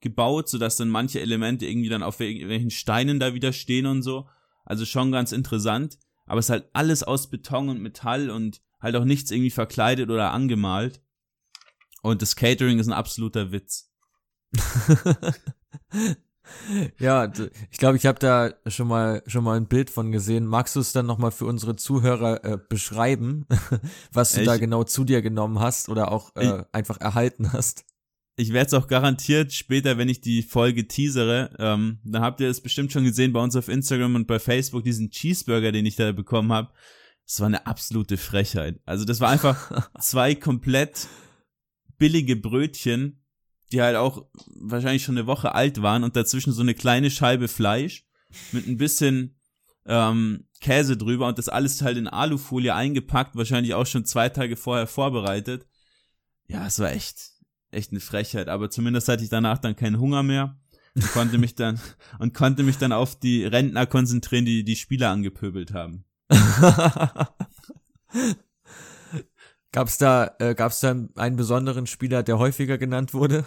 [0.00, 4.28] gebaut, sodass dann manche Elemente irgendwie dann auf irgendwelchen Steinen da wieder stehen und so.
[4.64, 5.98] Also schon ganz interessant.
[6.26, 10.10] Aber es ist halt alles aus Beton und Metall und halt auch nichts irgendwie verkleidet
[10.10, 11.00] oder angemalt.
[12.02, 13.92] Und das Catering ist ein absoluter Witz.
[16.98, 17.30] ja,
[17.70, 20.46] ich glaube, ich habe da schon mal schon mal ein Bild von gesehen.
[20.46, 23.46] Magst du es dann nochmal für unsere Zuhörer äh, beschreiben,
[24.12, 24.48] was du Echt?
[24.48, 27.84] da genau zu dir genommen hast oder auch äh, einfach erhalten hast?
[28.38, 32.50] Ich werde es auch garantiert später, wenn ich die Folge teasere, ähm, dann habt ihr
[32.50, 35.96] es bestimmt schon gesehen bei uns auf Instagram und bei Facebook, diesen Cheeseburger, den ich
[35.96, 36.70] da bekommen habe.
[37.26, 38.78] Das war eine absolute Frechheit.
[38.84, 41.08] Also das war einfach zwei komplett
[41.98, 43.25] billige Brötchen
[43.72, 47.48] die halt auch wahrscheinlich schon eine Woche alt waren und dazwischen so eine kleine Scheibe
[47.48, 48.06] Fleisch
[48.52, 49.36] mit ein bisschen
[49.86, 54.56] ähm, Käse drüber und das alles halt in Alufolie eingepackt, wahrscheinlich auch schon zwei Tage
[54.56, 55.66] vorher vorbereitet.
[56.48, 57.32] Ja, es war echt,
[57.70, 60.58] echt eine Frechheit, aber zumindest hatte ich danach dann keinen Hunger mehr
[60.94, 61.80] und konnte mich dann
[62.18, 66.04] und konnte mich dann auf die Rentner konzentrieren, die die Spieler angepöbelt haben.
[69.72, 73.46] Gab's da, äh, gab's da einen besonderen Spieler, der häufiger genannt wurde?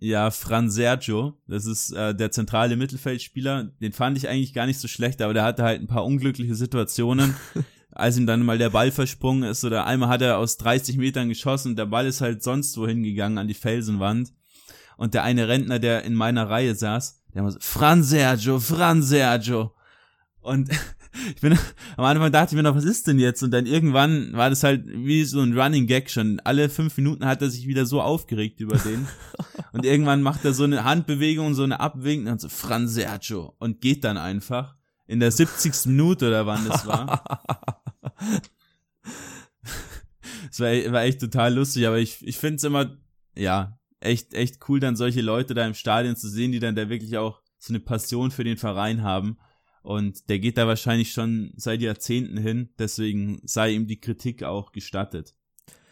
[0.00, 3.64] Ja, Fran Sergio, das ist äh, der zentrale Mittelfeldspieler.
[3.80, 6.54] Den fand ich eigentlich gar nicht so schlecht, aber der hatte halt ein paar unglückliche
[6.54, 7.34] Situationen.
[7.98, 11.28] als ihm dann mal der Ball versprungen ist oder einmal hat er aus 30 Metern
[11.28, 14.32] geschossen und der Ball ist halt sonst wohin gegangen an die Felsenwand.
[14.96, 19.02] Und der eine Rentner, der in meiner Reihe saß, der war so, Fran Sergio, Fran
[19.02, 19.74] Sergio.
[20.40, 20.70] Und
[21.34, 21.58] ich bin,
[21.96, 23.42] am Anfang dachte ich mir noch, was ist denn jetzt?
[23.42, 26.40] Und dann irgendwann war das halt wie so ein Running Gag schon.
[26.40, 29.06] Alle fünf Minuten hat er sich wieder so aufgeregt über den.
[29.72, 33.54] und irgendwann macht er so eine Handbewegung, so eine Abwinken und so, Fran Sergio.
[33.58, 34.76] Und geht dann einfach.
[35.06, 35.86] In der 70.
[35.86, 37.22] Minute oder wann das war.
[40.50, 42.96] Es war, war echt total lustig, aber ich, ich finde es immer,
[43.36, 46.88] ja, echt, echt cool, dann solche Leute da im Stadion zu sehen, die dann da
[46.88, 49.36] wirklich auch so eine Passion für den Verein haben
[49.88, 54.72] und der geht da wahrscheinlich schon seit Jahrzehnten hin, deswegen sei ihm die Kritik auch
[54.72, 55.34] gestattet.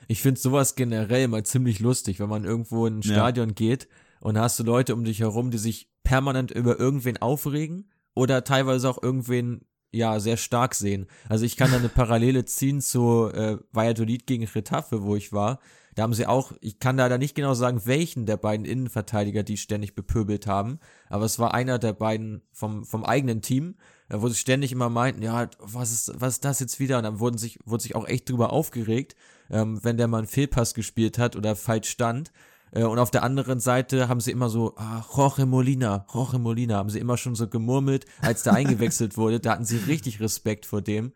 [0.07, 3.55] Ich finde sowas generell mal ziemlich lustig, wenn man irgendwo in ein Stadion ja.
[3.55, 3.89] geht
[4.21, 8.91] und hast du Leute um dich herum, die sich permanent über irgendwen aufregen oder teilweise
[8.91, 11.07] auch irgendwen ja sehr stark sehen.
[11.31, 15.59] Also ich kann da eine Parallele ziehen zu äh, Valladolid gegen Retafe, wo ich war.
[15.97, 19.57] Da haben sie auch, ich kann da nicht genau sagen, welchen der beiden Innenverteidiger die
[19.57, 20.79] ständig bepöbelt haben,
[21.09, 23.77] aber es war einer der beiden vom, vom eigenen Team,
[24.11, 26.99] äh, wo sie ständig immer meinten, ja, was ist, was ist das jetzt wieder?
[26.99, 29.17] Und dann wurden sich, wurde sich auch echt drüber aufgeregt,
[29.51, 32.31] ähm, wenn der mal einen Fehlpass gespielt hat oder falsch stand.
[32.73, 36.77] Äh, und auf der anderen Seite haben sie immer so, ah, Jorge Molina, Jorge Molina,
[36.77, 39.41] haben sie immer schon so gemurmelt, als der eingewechselt wurde.
[39.41, 41.13] Da hatten sie richtig Respekt vor dem.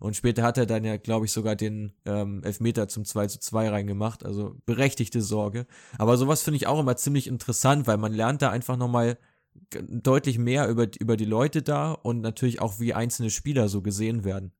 [0.00, 3.38] Und später hat er dann ja, glaube ich, sogar den ähm, Elfmeter zum 2 zu
[3.38, 4.24] 2 reingemacht.
[4.24, 5.66] Also berechtigte Sorge.
[5.98, 9.18] Aber sowas finde ich auch immer ziemlich interessant, weil man lernt da einfach nochmal
[9.70, 14.24] deutlich mehr über, über die Leute da und natürlich auch, wie einzelne Spieler so gesehen
[14.24, 14.52] werden.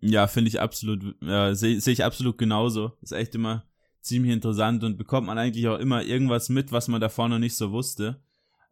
[0.00, 2.92] Ja, finde ich absolut, äh, sehe seh ich absolut genauso.
[3.02, 3.64] Ist echt immer
[4.00, 7.56] ziemlich interessant und bekommt man eigentlich auch immer irgendwas mit, was man davor noch nicht
[7.56, 8.22] so wusste.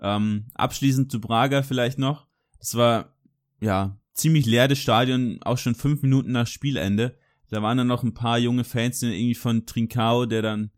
[0.01, 2.27] Ähm, abschließend zu Braga vielleicht noch.
[2.59, 3.15] Das war,
[3.61, 7.19] ja, ziemlich leeres Stadion, auch schon fünf Minuten nach Spielende.
[7.51, 10.71] Da waren dann noch ein paar junge Fans, die irgendwie von Trincao, der dann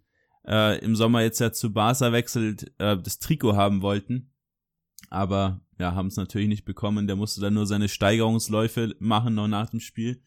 [0.47, 4.33] äh, im Sommer jetzt ja zu Barca wechselt, äh, das Trikot haben wollten.
[5.11, 7.07] Aber ja, haben es natürlich nicht bekommen.
[7.07, 10.23] Der musste dann nur seine Steigerungsläufe machen noch nach dem Spiel.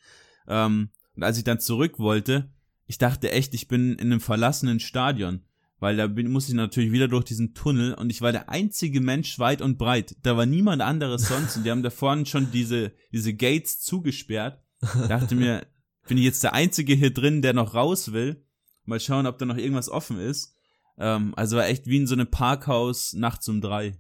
[0.48, 2.52] Ähm, und als ich dann zurück wollte,
[2.86, 5.43] ich dachte echt, ich bin in einem verlassenen Stadion,
[5.80, 9.02] weil da bin, musste ich natürlich wieder durch diesen Tunnel und ich war der einzige
[9.02, 10.15] Mensch weit und breit.
[10.24, 14.62] Da war niemand anderes sonst und die haben da vorne schon diese, diese Gates zugesperrt.
[15.08, 15.65] Dachte mir,
[16.08, 18.46] bin ich jetzt der Einzige hier drin, der noch raus will?
[18.86, 20.56] Mal schauen, ob da noch irgendwas offen ist.
[20.98, 23.98] Ähm, also war echt wie in so einem Parkhaus nachts um drei.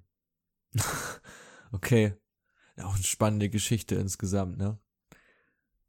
[1.71, 2.15] okay.
[2.77, 4.79] Auch eine spannende Geschichte insgesamt, ne?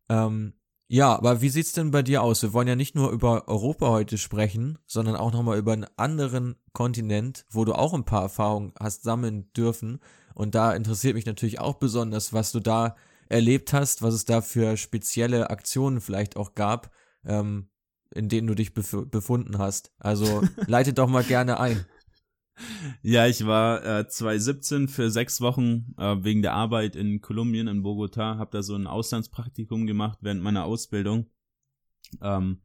[0.08, 0.54] Ähm,
[0.92, 2.42] ja, aber wie sieht's denn bei dir aus?
[2.42, 6.56] Wir wollen ja nicht nur über Europa heute sprechen, sondern auch nochmal über einen anderen
[6.72, 10.00] Kontinent, wo du auch ein paar Erfahrungen hast sammeln dürfen.
[10.34, 12.96] Und da interessiert mich natürlich auch besonders, was du da
[13.28, 16.90] erlebt hast, was es da für spezielle Aktionen vielleicht auch gab,
[17.24, 17.68] ähm,
[18.12, 19.92] in denen du dich bef befunden hast.
[20.00, 21.86] Also leite doch mal gerne ein.
[23.02, 27.82] Ja, ich war äh, 2017 für sechs Wochen äh, wegen der Arbeit in Kolumbien, in
[27.82, 31.26] Bogota, habe da so ein Auslandspraktikum gemacht während meiner Ausbildung
[32.20, 32.62] ähm,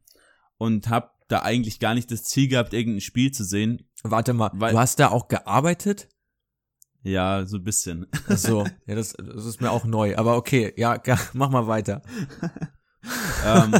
[0.58, 3.88] und habe da eigentlich gar nicht das Ziel gehabt, irgendein Spiel zu sehen.
[4.02, 6.08] Warte mal, weil, du hast da auch gearbeitet?
[7.02, 8.06] Ja, so ein bisschen.
[8.28, 10.16] Ach so, ja, das, das ist mir auch neu.
[10.16, 11.00] Aber okay, ja,
[11.32, 12.02] mach mal weiter.
[13.44, 13.74] ähm,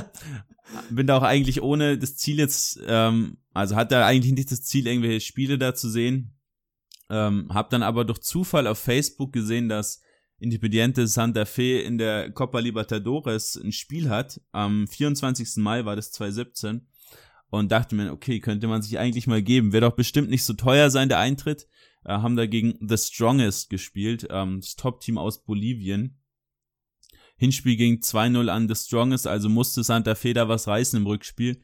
[0.91, 4.63] bin da auch eigentlich ohne das Ziel jetzt, ähm, also hat da eigentlich nicht das
[4.63, 6.39] Ziel, irgendwelche Spiele da zu sehen.
[7.09, 10.03] Ähm, hab dann aber durch Zufall auf Facebook gesehen, dass
[10.39, 14.43] Independiente Santa Fe in der Copa Libertadores ein Spiel hat.
[14.53, 15.57] Am 24.
[15.57, 16.87] Mai war das 2017.
[17.49, 19.73] Und dachte mir, okay, könnte man sich eigentlich mal geben.
[19.73, 21.67] Wird doch bestimmt nicht so teuer sein, der Eintritt.
[22.05, 26.21] Äh, haben dagegen The Strongest gespielt, ähm, das Top-Team aus Bolivien.
[27.39, 31.63] Hinspiel ging 2-0 an The Strongest, also musste Santa Fe da was reißen im Rückspiel.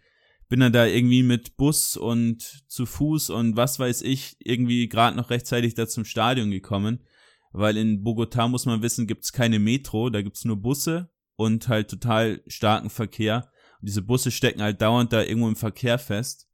[0.52, 5.16] Bin dann da irgendwie mit Bus und zu Fuß und was weiß ich, irgendwie gerade
[5.16, 7.02] noch rechtzeitig da zum Stadion gekommen.
[7.52, 11.88] Weil in Bogotá muss man wissen, gibt's keine Metro, da gibt's nur Busse und halt
[11.88, 13.50] total starken Verkehr.
[13.80, 16.50] Und diese Busse stecken halt dauernd da irgendwo im Verkehr fest.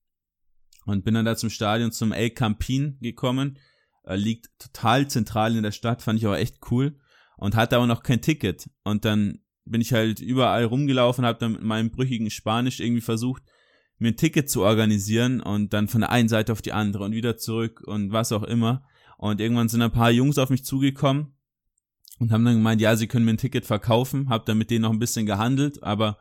[0.87, 3.59] Und bin dann da zum Stadion zum El Campín gekommen.
[4.05, 7.01] Äh, liegt total zentral in der Stadt, fand ich auch echt cool
[7.37, 8.71] und hatte aber noch kein Ticket.
[8.85, 13.43] Und dann bin ich halt überall rumgelaufen, habe dann mit meinem brüchigen Spanisch irgendwie versucht,
[13.99, 17.13] mir ein Ticket zu organisieren und dann von der einen Seite auf die andere und
[17.13, 18.85] wieder zurück und was auch immer.
[19.17, 21.35] Und irgendwann sind ein paar Jungs auf mich zugekommen
[22.19, 24.29] und haben dann gemeint, ja, sie können mir ein Ticket verkaufen.
[24.29, 26.19] Hab dann mit denen noch ein bisschen gehandelt, aber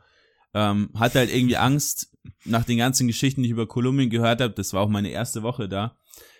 [0.53, 4.53] ähm, hatte halt irgendwie Angst, nach den ganzen Geschichten, die ich über Kolumbien gehört habe,
[4.53, 5.97] das war auch meine erste Woche da,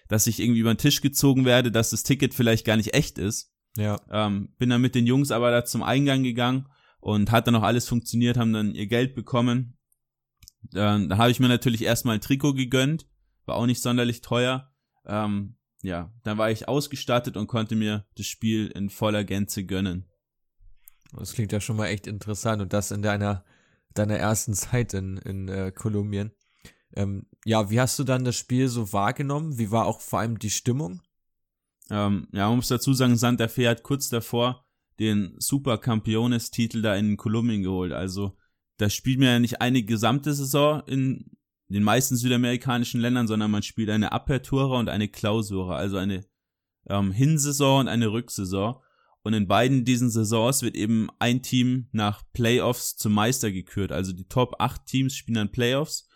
[0.08, 3.18] dass ich irgendwie über den Tisch gezogen werde, dass das Ticket vielleicht gar nicht echt
[3.18, 3.54] ist.
[3.78, 4.00] Ja.
[4.12, 6.68] Ähm, bin dann mit den Jungs aber da zum Eingang gegangen
[7.00, 9.77] und hat dann auch alles funktioniert, haben dann ihr Geld bekommen.
[10.72, 13.08] Dann, da habe ich mir natürlich erstmal ein Trikot gegönnt,
[13.46, 14.72] war auch nicht sonderlich teuer.
[15.06, 20.06] Ähm, ja, dann war ich ausgestattet und konnte mir das Spiel in voller Gänze gönnen.
[21.18, 23.46] Das klingt ja schon mal echt interessant und das in deiner
[23.94, 26.32] deiner ersten Zeit in in äh, Kolumbien.
[26.94, 29.58] Ähm, ja, wie hast du dann das Spiel so wahrgenommen?
[29.58, 31.02] Wie war auch vor allem die Stimmung?
[31.90, 34.66] Ähm, ja, man muss dazu sagen, Santa Fe hat kurz davor
[35.00, 37.94] den Super Campeones-Titel da in Kolumbien geholt.
[37.94, 38.36] Also
[38.78, 41.32] da spielt man ja nicht eine gesamte Saison in
[41.70, 46.26] den meisten südamerikanischen Ländern, sondern man spielt eine Apertura und eine Klausura, also eine
[46.90, 48.78] ähm, Hinsaison und eine Rücksaison.
[49.24, 53.92] Und in beiden diesen Saisons wird eben ein Team nach Playoffs zum Meister gekürt.
[53.92, 56.08] Also die Top 8 Teams spielen dann Playoffs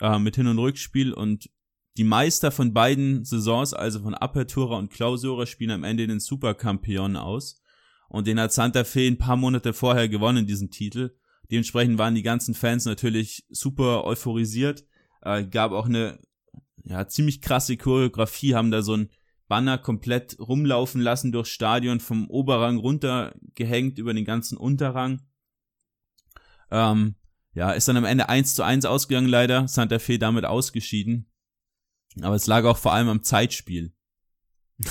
[0.00, 1.48] äh, mit Hin- und Rückspiel und
[1.96, 7.16] die Meister von beiden Saisons, also von Apertura und Clausura, spielen am Ende den Superkampion
[7.16, 7.62] aus.
[8.08, 11.17] Und den hat Santa Fe ein paar Monate vorher gewonnen, diesen Titel.
[11.50, 14.84] Dementsprechend waren die ganzen Fans natürlich super euphorisiert.
[15.22, 16.18] Äh, gab auch eine
[16.84, 19.10] ja, ziemlich krasse Choreografie, haben da so ein
[19.48, 25.22] Banner komplett rumlaufen lassen durchs Stadion, vom Oberrang runtergehängt über den ganzen Unterrang.
[26.70, 27.14] Ähm,
[27.54, 29.66] ja, ist dann am Ende 1 zu 1 ausgegangen leider.
[29.68, 31.30] Santa Fe damit ausgeschieden.
[32.20, 33.92] Aber es lag auch vor allem am Zeitspiel.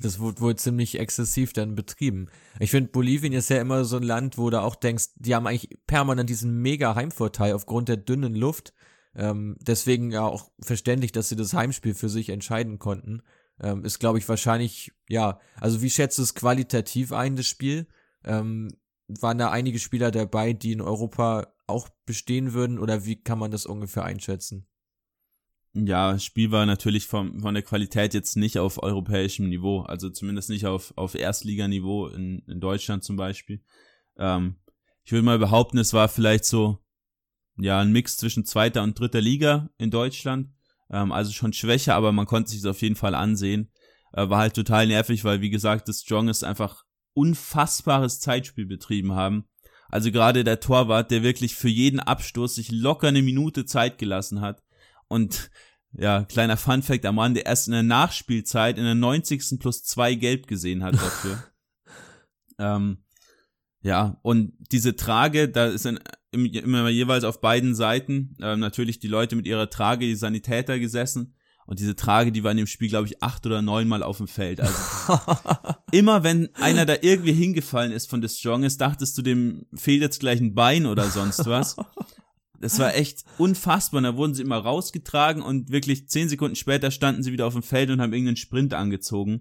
[0.00, 2.28] das wurde wohl ziemlich exzessiv dann betrieben.
[2.58, 5.46] Ich finde, Bolivien ist ja immer so ein Land, wo du auch denkst, die haben
[5.46, 8.72] eigentlich permanent diesen mega Heimvorteil aufgrund der dünnen Luft.
[9.14, 13.22] Ähm, deswegen ja auch verständlich, dass sie das Heimspiel für sich entscheiden konnten.
[13.60, 17.86] Ähm, ist, glaube ich, wahrscheinlich, ja, also wie schätzt du es qualitativ ein, das Spiel?
[18.24, 18.68] Ähm,
[19.08, 23.50] waren da einige Spieler dabei, die in Europa auch bestehen würden oder wie kann man
[23.50, 24.66] das ungefähr einschätzen?
[25.74, 30.50] Ja, Spiel war natürlich vom, von der Qualität jetzt nicht auf europäischem Niveau, also zumindest
[30.50, 33.62] nicht auf, auf Erstliganiveau in, in Deutschland zum Beispiel.
[34.18, 34.56] Ähm,
[35.04, 36.78] ich würde mal behaupten, es war vielleicht so,
[37.56, 40.50] ja, ein Mix zwischen zweiter und dritter Liga in Deutschland.
[40.90, 43.70] Ähm, also schon schwächer, aber man konnte sich das auf jeden Fall ansehen.
[44.12, 49.48] Äh, war halt total nervig, weil, wie gesagt, das Strongest einfach unfassbares Zeitspiel betrieben haben.
[49.88, 54.40] Also gerade der Torwart, der wirklich für jeden Abstoß sich locker eine Minute Zeit gelassen
[54.40, 54.62] hat.
[55.12, 55.50] Und
[55.92, 59.58] ja, kleiner Fun Fact am Rande, erst in der Nachspielzeit in der 90.
[59.60, 61.44] plus zwei Gelb gesehen hat dafür.
[62.58, 63.04] ähm,
[63.82, 66.00] ja, und diese Trage, da ist dann
[66.30, 71.34] immer jeweils auf beiden Seiten äh, natürlich die Leute mit ihrer Trage, die Sanitäter gesessen.
[71.66, 74.28] Und diese Trage, die war in dem Spiel, glaube ich, acht oder neunmal auf dem
[74.28, 74.60] Feld.
[74.60, 74.74] Also
[75.92, 80.20] immer wenn einer da irgendwie hingefallen ist von The Strongest, dachtest du, dem fehlt jetzt
[80.20, 81.76] gleich ein Bein oder sonst was.
[82.62, 83.98] Das war echt unfassbar.
[83.98, 87.54] Und da wurden sie immer rausgetragen und wirklich zehn Sekunden später standen sie wieder auf
[87.54, 89.40] dem Feld und haben irgendeinen Sprint angezogen.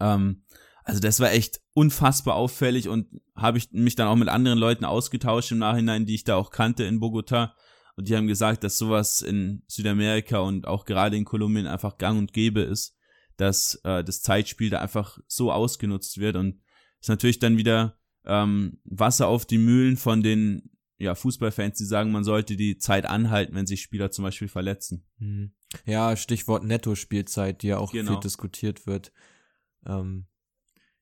[0.00, 0.44] Ähm,
[0.84, 4.86] also das war echt unfassbar auffällig und habe ich mich dann auch mit anderen Leuten
[4.86, 7.54] ausgetauscht im Nachhinein, die ich da auch kannte in Bogota.
[7.94, 12.18] Und die haben gesagt, dass sowas in Südamerika und auch gerade in Kolumbien einfach gang
[12.18, 12.96] und gäbe ist,
[13.36, 16.36] dass äh, das Zeitspiel da einfach so ausgenutzt wird.
[16.36, 16.62] Und
[17.00, 22.10] ist natürlich dann wieder ähm, Wasser auf die Mühlen von den ja, Fußballfans, die sagen,
[22.10, 25.04] man sollte die Zeit anhalten, wenn sich Spieler zum Beispiel verletzen.
[25.18, 25.52] Mhm.
[25.84, 28.12] Ja, Stichwort Netto-Spielzeit, die ja auch genau.
[28.12, 29.12] viel diskutiert wird.
[29.86, 30.26] Ähm,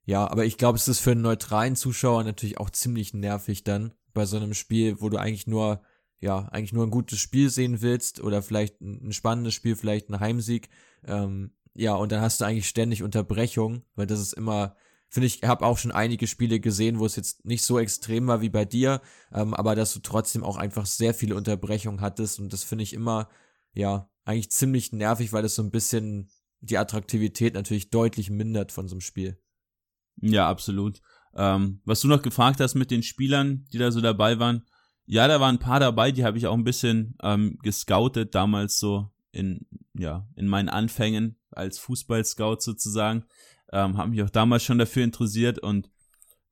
[0.04, 3.92] ja, aber ich glaube, es ist für einen neutralen Zuschauer natürlich auch ziemlich nervig dann
[4.12, 5.82] bei so einem Spiel, wo du eigentlich nur,
[6.20, 10.20] ja, eigentlich nur ein gutes Spiel sehen willst oder vielleicht ein, spannendes Spiel, vielleicht ein
[10.20, 10.68] Heimsieg.
[11.04, 14.76] Ähm, ja, und dann hast du eigentlich ständig Unterbrechung, weil das ist immer,
[15.08, 18.40] finde ich, habe auch schon einige Spiele gesehen, wo es jetzt nicht so extrem war
[18.40, 19.00] wie bei dir,
[19.32, 22.92] ähm, aber dass du trotzdem auch einfach sehr viele Unterbrechungen hattest und das finde ich
[22.92, 23.28] immer,
[23.72, 26.30] ja, eigentlich ziemlich nervig, weil das so ein bisschen
[26.60, 29.38] die Attraktivität natürlich deutlich mindert von so einem Spiel.
[30.20, 31.00] Ja, absolut.
[31.34, 34.64] Ähm, was du noch gefragt hast mit den Spielern, die da so dabei waren,
[35.04, 38.78] ja, da waren ein paar dabei, die habe ich auch ein bisschen ähm, gescoutet, damals
[38.78, 43.24] so in, ja, in meinen Anfängen als Fußballscout sozusagen.
[43.72, 45.90] Ähm, habe mich auch damals schon dafür interessiert und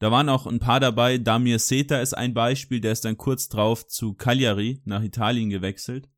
[0.01, 1.19] da waren auch ein paar dabei.
[1.19, 6.09] Damir Seta ist ein Beispiel, der ist dann kurz drauf zu Cagliari nach Italien gewechselt.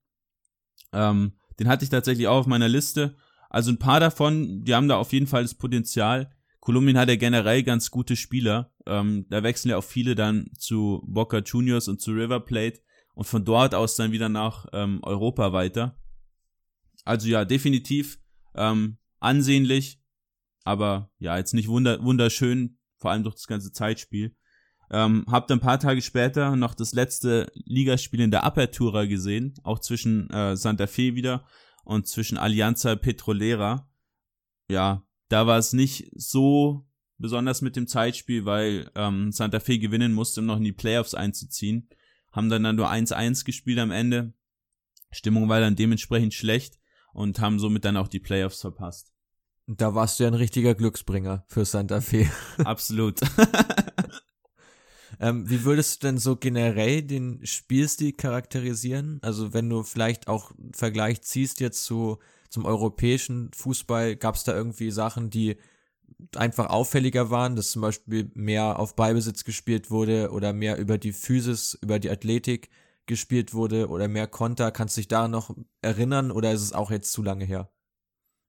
[0.92, 3.16] Ähm, den hatte ich tatsächlich auch auf meiner Liste.
[3.50, 6.30] Also ein paar davon, die haben da auf jeden Fall das Potenzial,
[6.66, 8.72] Kolumbien hat ja generell ganz gute Spieler.
[8.86, 12.80] Ähm, da wechseln ja auch viele dann zu Boca Juniors und zu River Plate
[13.14, 15.96] und von dort aus dann wieder nach ähm, Europa weiter.
[17.04, 18.18] Also ja, definitiv
[18.56, 20.02] ähm, ansehnlich,
[20.66, 24.36] aber ja, jetzt nicht wunder wunderschön, vor allem durch das ganze Zeitspiel.
[24.90, 29.54] Ähm, hab dann ein paar Tage später noch das letzte Ligaspiel in der Apertura gesehen,
[29.62, 31.44] auch zwischen äh, Santa Fe wieder
[31.84, 33.88] und zwischen Alianza Petrolera.
[34.68, 36.86] Ja, da war es nicht so
[37.18, 41.14] besonders mit dem Zeitspiel, weil ähm, Santa Fe gewinnen musste, um noch in die Playoffs
[41.14, 41.88] einzuziehen.
[42.32, 44.34] Haben dann, dann nur 1-1 gespielt am Ende.
[45.10, 46.78] Stimmung war dann dementsprechend schlecht
[47.12, 49.15] und haben somit dann auch die Playoffs verpasst.
[49.66, 52.30] Da warst du ja ein richtiger Glücksbringer für Santa Fe.
[52.58, 53.20] Absolut.
[55.20, 59.18] ähm, wie würdest du denn so generell den Spielstil charakterisieren?
[59.22, 64.44] Also wenn du vielleicht auch einen Vergleich ziehst jetzt zu zum europäischen Fußball gab es
[64.44, 65.56] da irgendwie Sachen, die
[66.36, 71.12] einfach auffälliger waren, dass zum Beispiel mehr auf Ballbesitz gespielt wurde oder mehr über die
[71.12, 72.70] Physis, über die Athletik
[73.06, 74.70] gespielt wurde oder mehr Konter.
[74.70, 77.70] Kannst du dich da noch erinnern oder ist es auch jetzt zu lange her?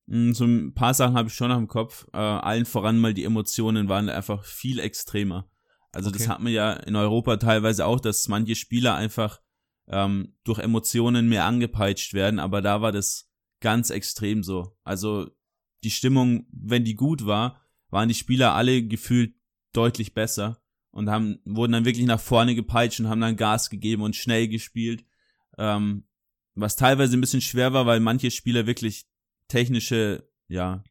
[0.08, 2.08] Mm, so ein paar Sachen habe ich schon noch im Kopf.
[2.14, 5.50] Äh, allen voran mal die Emotionen waren einfach viel extremer.
[5.92, 6.20] Also okay.
[6.20, 9.40] das hat man ja in Europa teilweise auch, dass manche Spieler einfach
[9.88, 13.32] ähm, durch Emotionen mehr angepeitscht werden, aber da war das
[13.62, 14.78] ganz extrem so.
[14.84, 15.30] Also
[15.84, 19.36] die Stimmung, wenn die gut war, waren die Spieler alle gefühlt
[19.74, 24.02] deutlich besser und haben, wurden dann wirklich nach vorne gepeitscht und haben dann Gas gegeben
[24.02, 25.06] und schnell gespielt.
[25.58, 26.06] Ähm,
[26.56, 29.06] was teilweise ein bisschen schwer war, weil manche Spieler wirklich
[29.48, 30.84] technische, ja,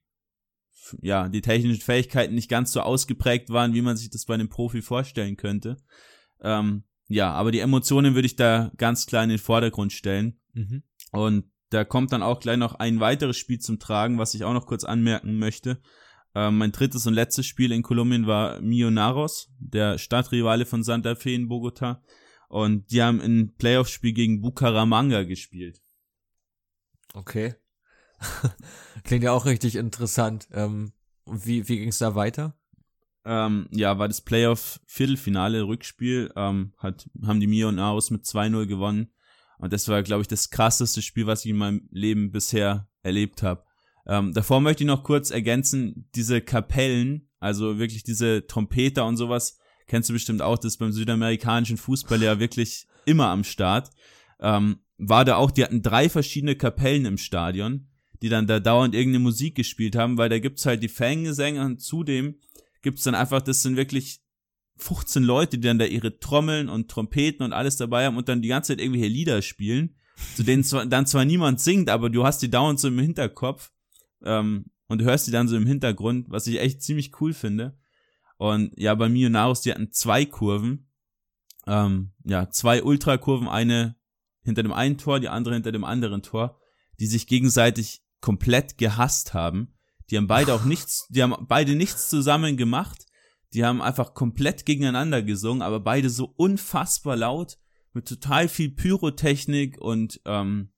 [1.00, 4.48] ja, die technischen Fähigkeiten nicht ganz so ausgeprägt waren, wie man sich das bei einem
[4.48, 5.76] Profi vorstellen könnte.
[6.40, 10.40] Ähm, ja, aber die Emotionen würde ich da ganz klar in den Vordergrund stellen.
[10.52, 10.82] Mhm.
[11.12, 14.52] Und da kommt dann auch gleich noch ein weiteres Spiel zum Tragen, was ich auch
[14.52, 15.80] noch kurz anmerken möchte.
[16.34, 21.32] Äh, mein drittes und letztes Spiel in Kolumbien war Millonarios, der Stadtrivale von Santa Fe
[21.32, 22.02] in Bogota.
[22.48, 25.82] Und die haben ein Playoff-Spiel gegen Bucaramanga gespielt.
[27.12, 27.56] Okay.
[29.04, 30.48] Klingt ja auch richtig interessant.
[30.52, 30.92] Ähm,
[31.26, 32.54] wie wie ging es da weiter?
[33.24, 39.10] Ähm, ja, war das Playoff-Viertelfinale, Rückspiel, ähm, hat, haben die Millonarios mit 2-0 gewonnen.
[39.58, 43.42] Und das war, glaube ich, das krasseste Spiel, was ich in meinem Leben bisher erlebt
[43.42, 43.64] habe.
[44.06, 49.58] Ähm, davor möchte ich noch kurz ergänzen, diese Kapellen, also wirklich diese Trompeter und sowas,
[49.88, 53.90] kennst du bestimmt auch, das ist beim südamerikanischen Fußball ja wirklich immer am Start.
[54.38, 57.88] Ähm, war da auch, die hatten drei verschiedene Kapellen im Stadion,
[58.22, 61.80] die dann da dauernd irgendeine Musik gespielt haben, weil da gibt's halt die Fangesänge und
[61.80, 62.36] zudem
[62.82, 64.20] gibt's dann einfach, das sind wirklich
[64.76, 68.42] 15 Leute, die dann da ihre Trommeln und Trompeten und alles dabei haben und dann
[68.42, 69.96] die ganze Zeit irgendwelche Lieder spielen,
[70.34, 73.72] zu denen zwar, dann zwar niemand singt, aber du hast die dauernd so im Hinterkopf
[74.22, 77.78] ähm, und hörst die dann so im Hintergrund, was ich echt ziemlich cool finde.
[78.38, 80.90] Und ja, bei Millonarios, die hatten zwei Kurven,
[81.66, 83.96] ähm, ja, zwei Ultrakurven, eine
[84.42, 86.60] hinter dem einen Tor, die andere hinter dem anderen Tor,
[87.00, 89.74] die sich gegenseitig komplett gehasst haben.
[90.10, 93.06] Die haben beide auch nichts, die haben beide nichts zusammen gemacht.
[93.52, 97.58] Die haben einfach komplett gegeneinander gesungen, aber beide so unfassbar laut,
[97.92, 100.72] mit total viel Pyrotechnik und ähm,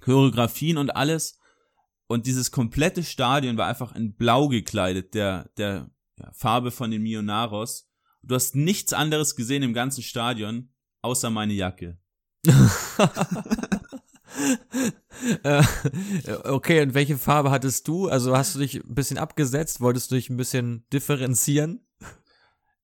[0.00, 1.38] Choreografien und alles.
[2.06, 7.02] Und dieses komplette Stadion war einfach in Blau gekleidet, der, der ja, Farbe von den
[7.02, 7.90] Mionaros.
[8.22, 10.70] Du hast nichts anderes gesehen im ganzen Stadion,
[11.02, 11.98] außer meine Jacke.
[15.42, 15.62] Äh,
[16.44, 18.08] okay, und welche Farbe hattest du?
[18.08, 19.80] Also hast du dich ein bisschen abgesetzt?
[19.80, 21.86] Wolltest du dich ein bisschen differenzieren?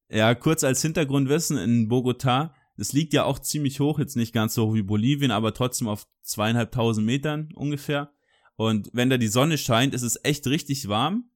[0.09, 2.55] Ja, kurz als Hintergrundwissen in Bogota.
[2.77, 5.89] Das liegt ja auch ziemlich hoch, jetzt nicht ganz so hoch wie Bolivien, aber trotzdem
[5.89, 8.13] auf zweieinhalbtausend Metern ungefähr.
[8.57, 11.31] Und wenn da die Sonne scheint, ist es echt richtig warm.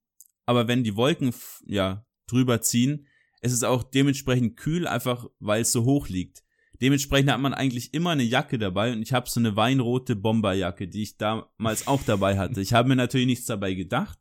[0.47, 1.35] Aber wenn die Wolken,
[1.67, 3.07] ja, drüber ziehen,
[3.43, 6.43] ist es auch dementsprechend kühl, einfach weil es so hoch liegt.
[6.81, 10.89] Dementsprechend hat man eigentlich immer eine Jacke dabei und ich habe so eine weinrote Bomberjacke,
[10.89, 12.61] die ich damals auch dabei hatte.
[12.61, 14.19] Ich habe mir natürlich nichts dabei gedacht,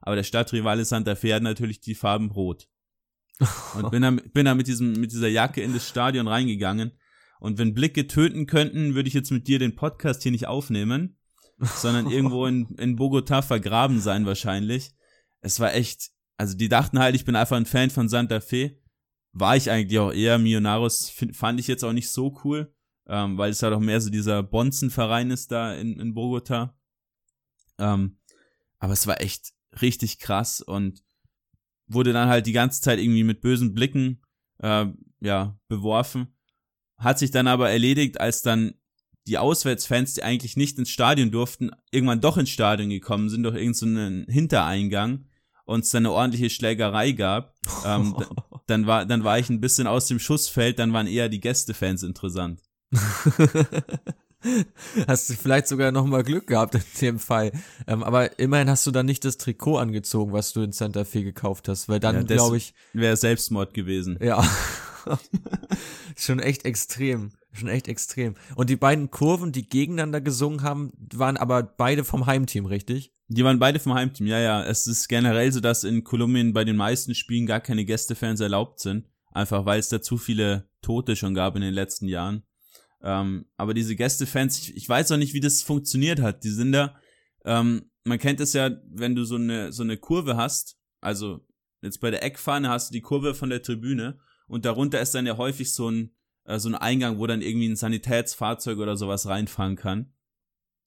[0.00, 2.68] aber der Stadtrivale Santa Fe hat natürlich die Farben rot.
[3.74, 6.92] Und bin dann, bin dann mit, diesem, mit dieser Jacke in das Stadion reingegangen.
[7.40, 11.18] Und wenn Blicke töten könnten, würde ich jetzt mit dir den Podcast hier nicht aufnehmen,
[11.58, 14.92] sondern irgendwo in, in Bogota vergraben sein wahrscheinlich.
[15.40, 18.78] Es war echt, also die dachten halt, ich bin einfach ein Fan von Santa Fe
[19.34, 20.38] war ich eigentlich auch eher.
[20.38, 22.72] Millonarios fand ich jetzt auch nicht so cool,
[23.06, 26.78] ähm, weil es halt auch mehr so dieser Bonzenverein ist da in, in Bogota.
[27.78, 28.18] Ähm,
[28.78, 31.02] aber es war echt richtig krass und
[31.86, 34.22] wurde dann halt die ganze Zeit irgendwie mit bösen Blicken
[34.58, 34.86] äh,
[35.20, 36.28] ja beworfen.
[36.96, 38.74] Hat sich dann aber erledigt, als dann
[39.26, 43.56] die Auswärtsfans, die eigentlich nicht ins Stadion durften, irgendwann doch ins Stadion gekommen sind durch
[43.56, 45.26] irgendeinen so Hintereingang
[45.64, 47.54] und es dann eine ordentliche Schlägerei gab,
[47.84, 48.14] ähm,
[48.66, 52.02] dann war, dann war ich ein bisschen aus dem Schussfeld, dann waren eher die Gästefans
[52.02, 52.60] interessant.
[55.06, 57.52] hast du vielleicht sogar noch mal Glück gehabt in dem Fall.
[57.86, 61.24] Ähm, aber immerhin hast du dann nicht das Trikot angezogen, was du in Santa Fe
[61.24, 64.18] gekauft hast, weil dann ja, glaube ich wäre Selbstmord gewesen.
[64.20, 64.46] Ja.
[66.16, 67.32] Schon echt extrem.
[67.54, 68.34] Schon echt extrem.
[68.56, 73.12] Und die beiden Kurven, die gegeneinander gesungen haben, waren aber beide vom Heimteam, richtig?
[73.28, 74.64] Die waren beide vom Heimteam, ja, ja.
[74.64, 78.80] Es ist generell so, dass in Kolumbien bei den meisten Spielen gar keine Gästefans erlaubt
[78.80, 79.06] sind.
[79.30, 82.42] Einfach weil es da zu viele Tote schon gab in den letzten Jahren.
[83.02, 86.42] Ähm, aber diese Gästefans, ich, ich weiß auch nicht, wie das funktioniert hat.
[86.42, 86.96] Die sind da,
[87.44, 91.46] ähm, man kennt es ja, wenn du so eine, so eine Kurve hast, also
[91.82, 95.26] jetzt bei der Eckfahne hast du die Kurve von der Tribüne und darunter ist dann
[95.26, 96.13] ja häufig so ein
[96.44, 100.12] äh, so ein Eingang, wo dann irgendwie ein Sanitätsfahrzeug oder sowas reinfahren kann.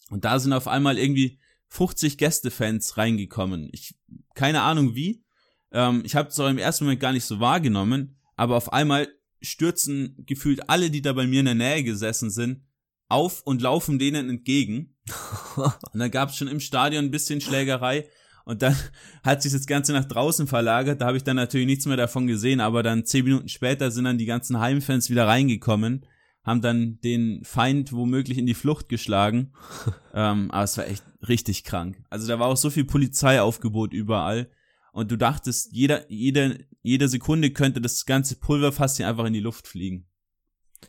[0.09, 1.39] Und da sind auf einmal irgendwie
[1.69, 3.69] 50 Gästefans reingekommen.
[3.71, 3.95] Ich
[4.35, 5.23] keine Ahnung wie.
[5.71, 9.07] Ähm, ich habe es auch im ersten Moment gar nicht so wahrgenommen, aber auf einmal
[9.41, 12.63] stürzen gefühlt alle, die da bei mir in der Nähe gesessen sind,
[13.09, 14.95] auf und laufen denen entgegen.
[15.55, 18.09] und dann gab es schon im Stadion ein bisschen Schlägerei.
[18.47, 18.75] Und dann
[19.23, 21.01] hat sich das Ganze nach draußen verlagert.
[21.01, 24.05] Da habe ich dann natürlich nichts mehr davon gesehen, aber dann zehn Minuten später sind
[24.05, 26.05] dann die ganzen Heimfans wieder reingekommen,
[26.43, 29.51] haben dann den Feind womöglich in die Flucht geschlagen.
[30.13, 32.01] ähm, aber es war echt richtig krank.
[32.09, 34.49] Also da war auch so viel Polizeiaufgebot überall.
[34.93, 39.41] Und du dachtest, jeder, jede, jede Sekunde könnte das ganze Pulverfass hier einfach in die
[39.41, 40.07] Luft fliegen.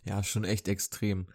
[0.05, 1.27] Ja, schon echt extrem.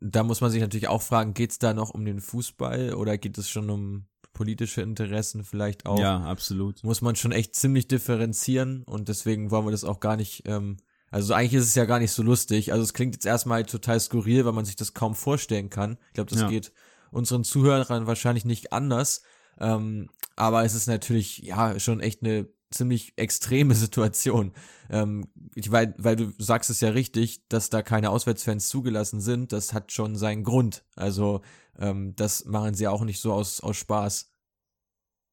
[0.00, 3.38] Da muss man sich natürlich auch fragen, geht's da noch um den Fußball oder geht
[3.38, 4.06] es schon um
[4.36, 5.98] politische Interessen vielleicht auch.
[5.98, 6.84] Ja, absolut.
[6.84, 10.76] Muss man schon echt ziemlich differenzieren und deswegen wollen wir das auch gar nicht, ähm,
[11.10, 12.70] also eigentlich ist es ja gar nicht so lustig.
[12.70, 15.96] Also es klingt jetzt erstmal total skurril, weil man sich das kaum vorstellen kann.
[16.08, 16.48] Ich glaube, das ja.
[16.48, 16.72] geht
[17.10, 19.22] unseren Zuhörern wahrscheinlich nicht anders.
[19.58, 24.52] Ähm, aber es ist natürlich, ja, schon echt eine ziemlich extreme Situation.
[24.90, 29.52] Ähm, ich, weil, weil du sagst es ja richtig, dass da keine Auswärtsfans zugelassen sind,
[29.52, 30.84] das hat schon seinen Grund.
[30.94, 31.42] Also
[31.78, 34.32] ähm, das machen sie auch nicht so aus, aus Spaß.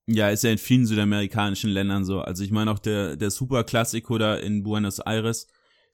[0.05, 2.19] Ja, ist ja in vielen südamerikanischen Ländern so.
[2.19, 5.47] Also ich meine auch der, der Superklassiko da in Buenos Aires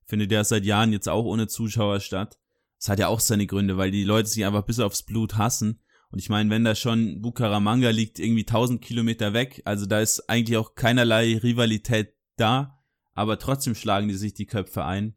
[0.06, 2.40] findet ja seit Jahren jetzt auch ohne Zuschauer statt.
[2.80, 5.82] Das hat ja auch seine Gründe, weil die Leute sich einfach bis aufs Blut hassen.
[6.12, 10.28] Und ich meine, wenn da schon Bucaramanga liegt irgendwie 1000 Kilometer weg, also da ist
[10.30, 12.80] eigentlich auch keinerlei Rivalität da.
[13.14, 15.16] aber trotzdem schlagen die sich die Köpfe ein.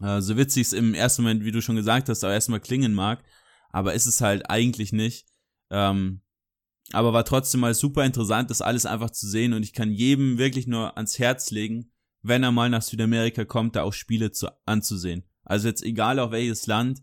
[0.00, 2.94] Äh, so witzig es im ersten Moment, wie du schon gesagt hast, auch erstmal klingen
[2.94, 3.22] mag,
[3.70, 5.26] aber ist es halt eigentlich nicht.
[5.70, 6.22] Ähm,
[6.92, 10.38] aber war trotzdem mal super interessant, das alles einfach zu sehen und ich kann jedem
[10.38, 11.92] wirklich nur ans Herz legen,
[12.22, 15.24] wenn er mal nach Südamerika kommt, da auch Spiele zu, anzusehen.
[15.44, 17.02] Also jetzt egal auf welches Land,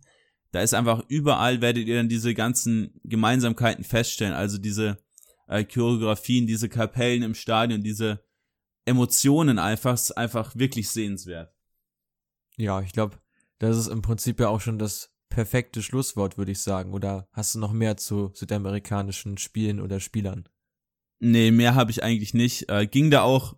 [0.52, 4.98] da ist einfach überall werdet ihr dann diese ganzen Gemeinsamkeiten feststellen, also diese
[5.48, 8.24] äh, Choreografien, diese Kapellen im Stadion, diese
[8.86, 11.54] Emotionen einfach, einfach wirklich sehenswert.
[12.58, 13.18] Ja, ich glaube,
[13.60, 16.94] das ist im Prinzip ja auch schon das perfekte Schlusswort, würde ich sagen.
[16.94, 20.48] Oder hast du noch mehr zu südamerikanischen Spielen oder Spielern?
[21.20, 22.70] Nee, mehr habe ich eigentlich nicht.
[22.70, 23.56] Äh, ging da auch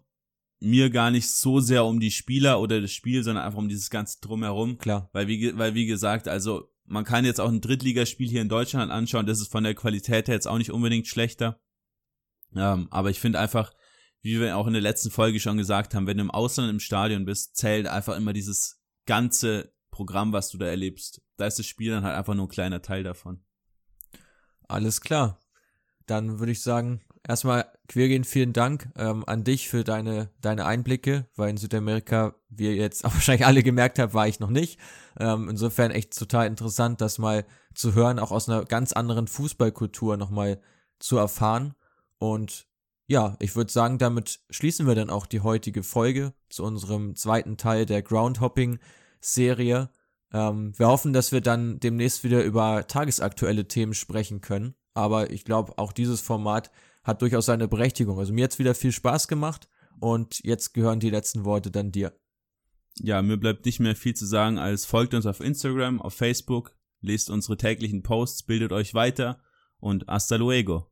[0.62, 3.90] mir gar nicht so sehr um die Spieler oder das Spiel, sondern einfach um dieses
[3.90, 4.78] ganze Drumherum.
[4.78, 5.10] Klar.
[5.14, 8.92] Weil wie, weil wie gesagt, also man kann jetzt auch ein Drittligaspiel hier in Deutschland
[8.92, 11.60] anschauen, das ist von der Qualität her jetzt auch nicht unbedingt schlechter.
[12.56, 13.74] Ähm, aber ich finde einfach,
[14.22, 16.80] wie wir auch in der letzten Folge schon gesagt haben, wenn du im Ausland im
[16.80, 21.22] Stadion bist, zählt einfach immer dieses ganze Programm, was du da erlebst.
[21.38, 23.44] Da ist das Spiel dann halt einfach nur ein kleiner Teil davon.
[24.68, 25.40] Alles klar.
[26.06, 31.28] Dann würde ich sagen, erstmal Quergehen, vielen Dank ähm, an dich für deine, deine Einblicke,
[31.36, 34.80] weil in Südamerika, wie ihr jetzt auch wahrscheinlich alle gemerkt habt, war ich noch nicht.
[35.20, 40.18] Ähm, insofern echt total interessant, das mal zu hören, auch aus einer ganz anderen Fußballkultur
[40.18, 40.62] nochmal
[41.00, 41.74] zu erfahren.
[42.20, 42.68] Und
[43.08, 47.58] ja, ich würde sagen, damit schließen wir dann auch die heutige Folge zu unserem zweiten
[47.58, 49.90] Teil der Groundhopping-Serie.
[50.32, 54.76] Ähm, wir hoffen, dass wir dann demnächst wieder über tagesaktuelle Themen sprechen können.
[54.94, 56.72] Aber ich glaube, auch dieses Format
[57.04, 58.20] hat durchaus seine Berechtigung.
[58.20, 59.70] Also mir hat es wieder viel Spaß gemacht
[60.00, 62.14] und jetzt gehören die letzten Worte dann dir.
[63.02, 66.76] Ja, mir bleibt nicht mehr viel zu sagen, als folgt uns auf Instagram, auf Facebook,
[67.02, 69.42] lest unsere täglichen Posts, bildet euch weiter
[69.80, 70.92] und hasta luego.